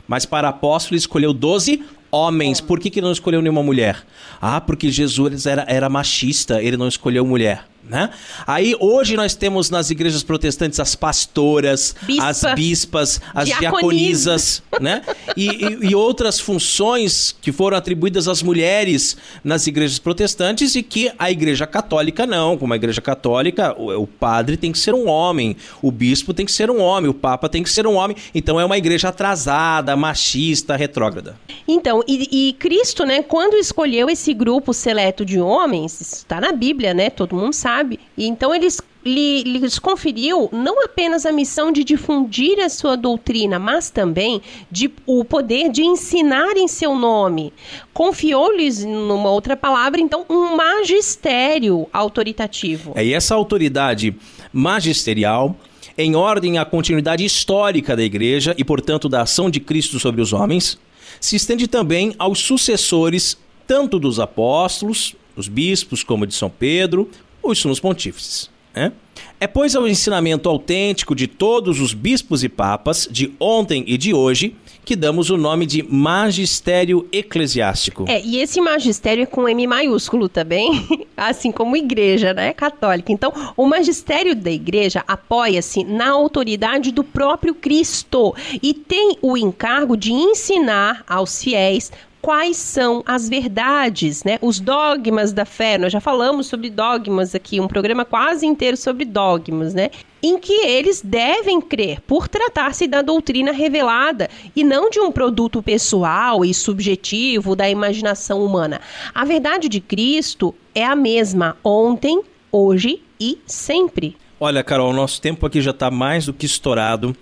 [0.09, 2.61] Mas para apóstolo ele escolheu 12 homens.
[2.61, 4.05] Por que, que não escolheu nenhuma mulher?
[4.41, 7.65] Ah, porque Jesus era, era machista, ele não escolheu mulher.
[7.91, 8.09] Né?
[8.47, 15.03] Aí hoje nós temos nas igrejas protestantes as pastoras, Bispa, as bispas, as diaconisas, né?
[15.37, 21.11] E, e, e, outras funções que foram atribuídas às mulheres nas igrejas protestantes e que
[21.19, 22.57] a igreja católica não.
[22.57, 26.47] Como a igreja católica, o, o padre tem que ser um homem, o bispo tem
[26.47, 28.17] que ser um homem, o papa tem que ser um homem.
[28.33, 31.37] Então é uma igreja atrasada, machista, retrógrada.
[31.67, 36.95] Então, e, e Cristo, né, quando escolheu esse grupo seleto de homens, está na Bíblia,
[36.95, 37.11] né?
[37.11, 38.01] Todo mundo sabe sabe?
[38.17, 43.59] E então eles lhe, lhes conferiu não apenas a missão de difundir a sua doutrina,
[43.59, 47.53] mas também de, o poder de ensinar em seu nome.
[47.95, 52.93] Confiou-lhes, numa outra palavra, então, um magistério autoritativo.
[52.95, 54.15] É, e essa autoridade
[54.53, 55.57] magisterial
[55.97, 60.33] em ordem à continuidade histórica da igreja e, portanto, da ação de Cristo sobre os
[60.33, 60.79] homens,
[61.21, 67.09] se estende também aos sucessores tanto dos apóstolos, os bispos, como de São Pedro,
[67.43, 68.51] os sumos pontífices.
[68.75, 68.93] Né?
[69.39, 74.13] É, pois, ao ensinamento autêntico de todos os bispos e papas, de ontem e de
[74.13, 74.55] hoje,
[74.85, 78.07] que damos o nome de magistério eclesiástico.
[78.09, 83.13] É, e esse magistério é com M maiúsculo também, assim como igreja, né, católica.
[83.13, 89.97] Então, o magistério da igreja apoia-se na autoridade do próprio Cristo e tem o encargo
[89.97, 94.39] de ensinar aos fiéis quais são as verdades, né?
[94.41, 95.79] Os dogmas da fé.
[95.79, 99.91] Nós já falamos sobre dogmas aqui, um programa quase inteiro sobre dogmas, né?
[100.23, 105.63] Em que eles devem crer, por tratar-se da doutrina revelada e não de um produto
[105.63, 108.81] pessoal e subjetivo da imaginação humana.
[109.15, 114.17] A verdade de Cristo é a mesma ontem, hoje e sempre.
[114.39, 117.15] Olha, Carol, nosso tempo aqui já está mais do que estourado,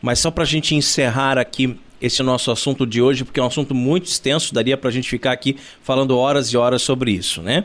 [0.00, 3.46] mas só para a gente encerrar aqui esse nosso assunto de hoje, porque é um
[3.46, 7.40] assunto muito extenso, daria para a gente ficar aqui falando horas e horas sobre isso,
[7.40, 7.64] né?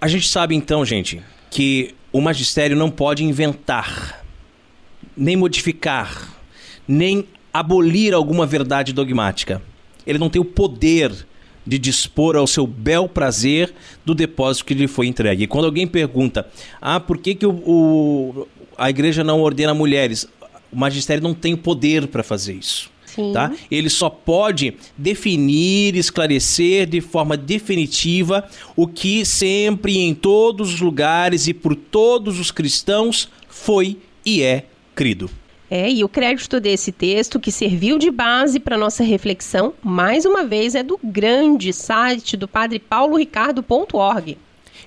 [0.00, 4.24] A gente sabe então, gente, que o magistério não pode inventar,
[5.14, 6.34] nem modificar,
[6.88, 9.62] nem abolir alguma verdade dogmática.
[10.06, 11.12] Ele não tem o poder
[11.66, 13.72] de dispor ao seu bel prazer
[14.04, 15.44] do depósito que lhe foi entregue.
[15.44, 16.46] E quando alguém pergunta,
[16.80, 20.26] ah, por que, que o, o a igreja não ordena mulheres?
[20.74, 22.92] O magistério não tem o poder para fazer isso.
[23.32, 23.52] Tá?
[23.70, 28.44] Ele só pode definir, esclarecer de forma definitiva
[28.74, 34.64] o que sempre, em todos os lugares e por todos os cristãos foi e é
[34.96, 35.30] crido.
[35.70, 40.44] É, e o crédito desse texto, que serviu de base para nossa reflexão, mais uma
[40.44, 44.36] vez é do grande site do padre Paulo Ricardo.org.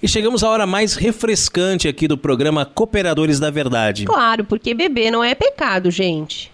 [0.02, 4.06] E chegamos à hora mais refrescante aqui do programa Cooperadores da Verdade.
[4.06, 6.52] Claro, porque beber não é pecado, gente.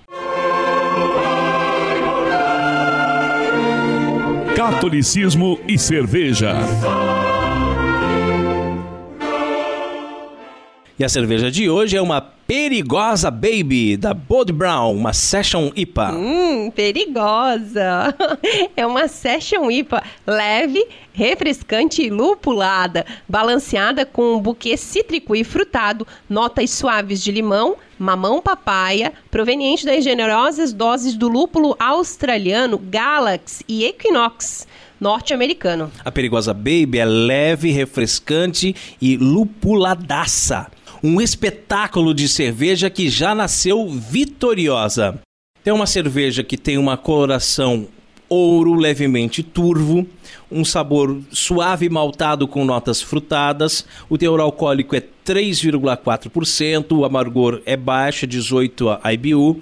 [4.56, 6.56] Catolicismo e cerveja.
[10.98, 16.12] E a cerveja de hoje é uma Perigosa Baby, da Bod Brown, uma Session IPA.
[16.12, 18.14] Hum, perigosa!
[18.76, 26.06] É uma Session IPA leve, refrescante e lupulada, balanceada com um buquê cítrico e frutado,
[26.30, 33.86] notas suaves de limão, mamão papaya, proveniente das generosas doses do lúpulo australiano Galaxy e
[33.86, 34.68] Equinox
[35.00, 35.92] norte-americano.
[36.04, 40.68] A Perigosa Baby é leve, refrescante e lupuladaça
[41.04, 45.20] um espetáculo de cerveja que já nasceu vitoriosa.
[45.62, 47.90] Tem uma cerveja que tem uma coloração
[48.30, 50.08] ouro levemente turvo,
[50.50, 57.76] um sabor suave maltado com notas frutadas, o teor alcoólico é 3,4%, o amargor é
[57.76, 59.62] baixo, 18 a IBU.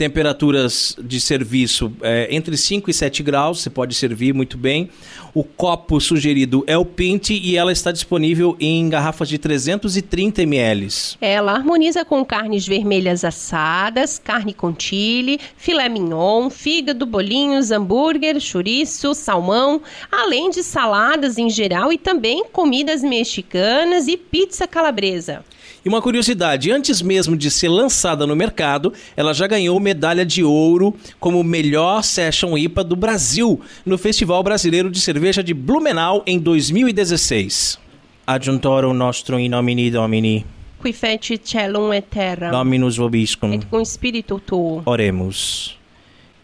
[0.00, 4.88] Temperaturas de serviço é, entre 5 e 7 graus, você pode servir muito bem.
[5.34, 10.88] O copo sugerido é o Pinte e ela está disponível em garrafas de 330 ml.
[11.20, 19.12] Ela harmoniza com carnes vermelhas assadas, carne com chile, filé mignon, fígado, bolinhos, hambúrguer, chouriço,
[19.12, 25.44] salmão, além de saladas em geral e também comidas mexicanas e pizza calabresa.
[25.82, 30.44] E uma curiosidade, antes mesmo de ser lançada no mercado, ela já ganhou medalha de
[30.44, 36.38] ouro como melhor Session IPA do Brasil no Festival Brasileiro de Cerveja de Blumenau em
[36.38, 37.78] 2016.
[38.26, 40.44] Adjuntorum nostrum in nomine Domini.
[40.82, 42.50] Qui feci celum et terra.
[42.50, 43.54] Dominus vobiscum.
[43.54, 44.82] Et cum spiritu tuo.
[44.84, 45.78] Oremus.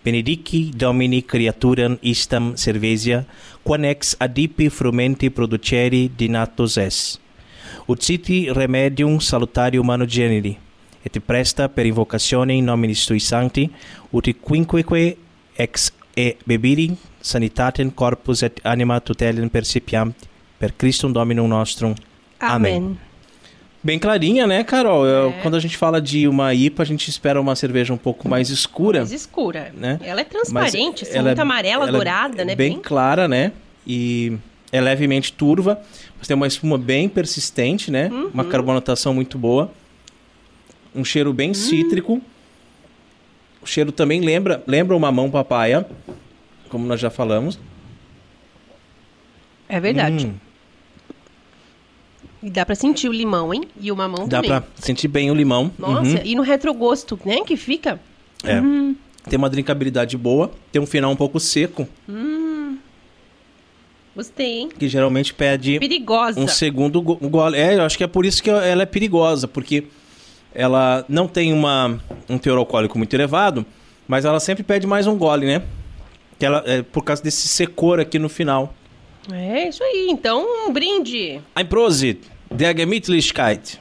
[0.03, 3.27] Benedici Domini creaturam istam cervesia,
[3.63, 7.26] quanex adipi frumenti produceri dinatus es
[7.89, 10.59] ut siti remedium salutari humano generi,
[11.03, 13.71] et presta per invocazione in nominis tui sancti,
[14.11, 15.17] ut quinqueque
[15.57, 20.13] ex e bebiri sanitatem corpus et anima tutelem percipiam
[20.59, 21.95] per Christum Dominum nostrum.
[22.41, 22.77] Amém.
[22.77, 22.99] Amém.
[23.83, 25.07] Bem clarinha, né, Carol?
[25.07, 25.33] É.
[25.43, 28.51] quando a gente fala de uma IPA, a gente espera uma cerveja um pouco mais
[28.51, 28.99] escura.
[29.01, 29.73] Mais escura.
[29.77, 30.01] Né?
[30.03, 32.57] Ela é transparente, assim, ela é- muito amarela, ela é dourada, né?
[32.57, 33.53] Bem, clara, né?
[33.87, 34.37] E
[34.77, 35.81] é levemente turva.
[36.19, 38.09] Mas tem uma espuma bem persistente, né?
[38.09, 38.29] Uhum.
[38.33, 39.71] Uma carbonatação muito boa.
[40.95, 42.21] Um cheiro bem cítrico.
[43.63, 45.87] O cheiro também lembra, lembra o mamão papaya,
[46.69, 47.59] como nós já falamos.
[49.69, 50.27] É verdade.
[50.29, 50.35] Hum,
[52.43, 53.63] E dá pra sentir o limão, hein?
[53.81, 54.51] E o mamão dá também.
[54.51, 55.71] pra sentir bem o limão.
[55.79, 56.21] Nossa, Uhum.
[56.25, 57.41] e no retrogosto, né?
[57.45, 57.99] Que fica.
[58.45, 58.61] É.
[59.29, 60.53] Tem uma drinkabilidade boa.
[60.71, 61.89] Tem um final um pouco seco,
[64.17, 64.69] Gostei, hein?
[64.77, 66.41] que geralmente pede Perigosa.
[66.41, 67.57] um segundo go- gole.
[67.59, 69.85] É, eu acho que é por isso que ela é perigosa, porque
[70.55, 73.65] ela não tem uma, um teor alcoólico muito elevado,
[74.09, 75.63] mas ela sempre pede mais um gole, né?
[76.39, 78.75] Que ela, é por causa desse secor aqui no final.
[79.31, 80.09] É isso aí.
[80.11, 81.41] Então, um brinde.
[81.55, 83.79] Ein Prosit, der Gemütlichkeit.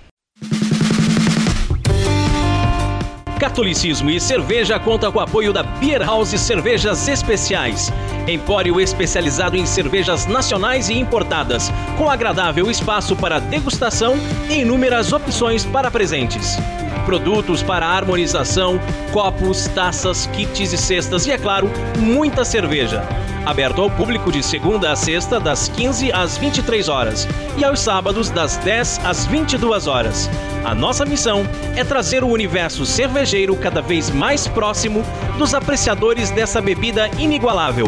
[3.39, 7.91] Catolicismo e Cerveja conta com o apoio da Beer House Cervejas Especiais.
[8.27, 14.15] Empório especializado em cervejas nacionais e importadas, com agradável espaço para degustação
[14.49, 16.57] e inúmeras opções para presentes.
[17.05, 18.79] Produtos para harmonização,
[19.11, 23.03] copos, taças, kits e cestas e, é claro, muita cerveja.
[23.45, 27.27] Aberto ao público de segunda a sexta, das 15 às 23 horas
[27.57, 30.27] e aos sábados, das 10 às 22 horas.
[30.63, 31.43] A nossa missão
[31.75, 35.03] é trazer o universo cervejeiro cada vez mais próximo
[35.37, 37.85] dos apreciadores dessa bebida inigualável.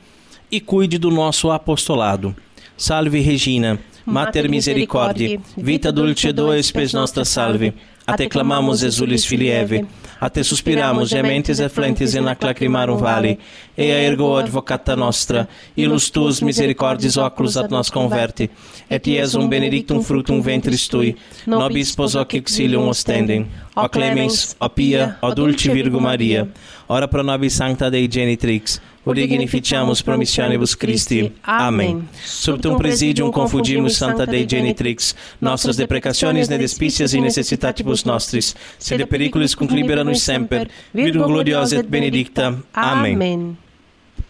[0.57, 2.35] e cuide do nosso apostolado.
[2.77, 7.75] Salve Regina, Mater Misericordiae, vita dulcedo spes nostra salve.
[8.07, 9.87] A te clamamos, exulis filieve,
[10.21, 13.39] a te suspiramos, gementes et flentes in ac lacrimarum vale,
[13.75, 18.51] ea ergo advocata nostra, ilus tuus misericordiis oculos ad nos converte,
[18.91, 21.15] et iesum benedictum fructum ventris tui,
[21.47, 26.47] nobis pos hoc exilium ostendem, o clemens, o pia, o dulce Virgo Maria,
[26.87, 28.83] ora pro nobis sancta Dei genitrix,
[29.13, 31.33] dignificiamus promissionibus Christi.
[31.43, 32.09] Amém.
[32.25, 39.55] Subtum presidium confundimus Santa Dei genitrix, nostras deprecationes ne despicias e necessitatibus nostris, sed periculis
[39.55, 42.59] conclibera nos semper, Virgo gloriosa et benedicta.
[42.73, 43.15] Amém.
[43.15, 43.59] Amém.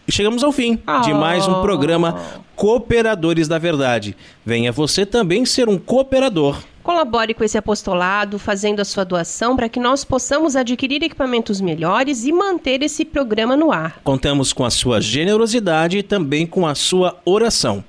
[0.07, 4.15] E chegamos ao fim de mais um programa Cooperadores da Verdade.
[4.45, 6.57] Venha você também ser um cooperador.
[6.85, 12.25] Colabore com esse apostolado, fazendo a sua doação para que nós possamos adquirir equipamentos melhores
[12.25, 13.99] e manter esse programa no ar.
[14.03, 17.83] Contamos com a sua generosidade e também com a sua oração.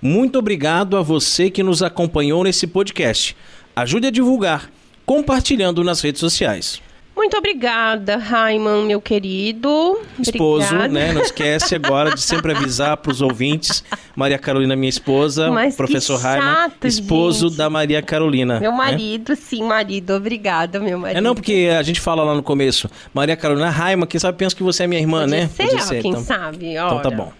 [0.00, 3.36] Muito obrigado a você que nos acompanhou nesse podcast.
[3.76, 4.70] Ajude a divulgar,
[5.04, 6.80] compartilhando nas redes sociais.
[7.22, 10.00] Muito obrigada, Raiman, meu querido.
[10.18, 10.88] Esposo, Obrigada.
[10.92, 11.12] né?
[11.12, 13.84] Não esquece agora de sempre avisar para os ouvintes.
[14.16, 17.58] Maria Carolina, minha esposa, Mas professor Raiman, esposo gente.
[17.58, 18.58] da Maria Carolina.
[18.58, 18.76] Meu né?
[18.76, 20.14] marido, sim, marido.
[20.14, 21.18] Obrigada, meu marido.
[21.18, 24.56] É não, porque a gente fala lá no começo, Maria Carolina Raiman, quem sabe pensa
[24.56, 25.48] que você é minha irmã, Podia né?
[25.54, 26.24] ser, Podia ó, quem então.
[26.24, 26.72] sabe.
[26.72, 27.16] Então tá ora.
[27.16, 27.32] bom.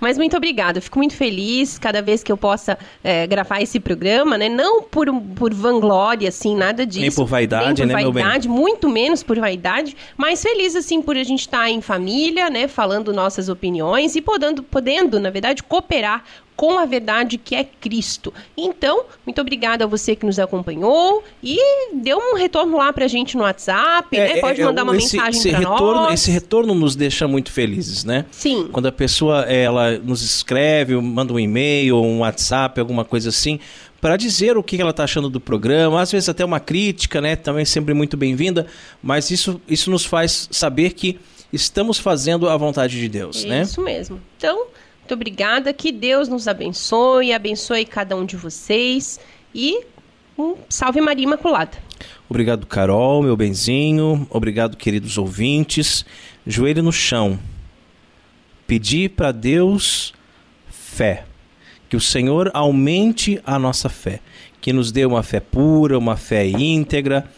[0.00, 3.78] Mas muito obrigada, eu fico muito feliz cada vez que eu possa é, gravar esse
[3.78, 4.48] programa, né?
[4.48, 7.00] Não por, por vanglória, assim, nada disso.
[7.00, 11.16] Nem por vaidade, nem por né, vaidade, muito menos por vaidade, mas feliz, assim, por
[11.16, 12.66] a gente estar tá em família, né?
[12.66, 16.24] Falando nossas opiniões e podendo, podendo, na verdade, cooperar
[16.60, 18.34] com a verdade que é Cristo.
[18.54, 21.58] Então, muito obrigada a você que nos acompanhou e
[21.94, 24.40] deu um retorno lá pra gente no WhatsApp, é, né?
[24.42, 26.20] Pode é, mandar uma esse, mensagem esse pra retorno, nós.
[26.20, 28.26] Esse retorno nos deixa muito felizes, né?
[28.30, 28.68] Sim.
[28.70, 33.58] Quando a pessoa ela nos escreve, manda um e-mail, um WhatsApp, alguma coisa assim,
[33.98, 37.36] para dizer o que ela está achando do programa, às vezes até uma crítica, né?
[37.36, 38.66] Também sempre muito bem-vinda,
[39.02, 41.18] mas isso, isso nos faz saber que
[41.50, 43.62] estamos fazendo a vontade de Deus, isso né?
[43.62, 44.20] Isso mesmo.
[44.36, 44.66] Então,
[45.10, 45.72] muito obrigada.
[45.72, 49.18] Que Deus nos abençoe, abençoe cada um de vocês
[49.52, 49.80] e
[50.38, 51.76] um salve Maria Imaculada.
[52.28, 54.26] Obrigado, Carol, meu benzinho.
[54.30, 56.04] Obrigado, queridos ouvintes.
[56.46, 57.38] Joelho no chão.
[58.68, 60.14] Pedir para Deus
[60.68, 61.24] fé.
[61.88, 64.20] Que o Senhor aumente a nossa fé.
[64.60, 67.28] Que nos dê uma fé pura, uma fé íntegra,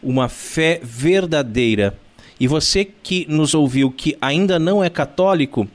[0.00, 1.98] uma fé verdadeira.
[2.38, 5.66] E você que nos ouviu que ainda não é católico,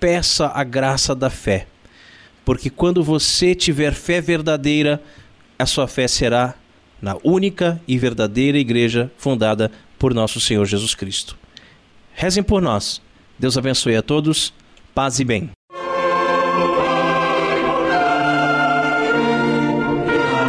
[0.00, 1.66] peça a graça da fé.
[2.44, 5.00] Porque quando você tiver fé verdadeira,
[5.58, 6.54] a sua fé será
[7.00, 11.36] na única e verdadeira igreja fundada por nosso Senhor Jesus Cristo.
[12.14, 13.00] Rezem por nós.
[13.38, 14.52] Deus abençoe a todos.
[14.94, 15.50] Paz e bem.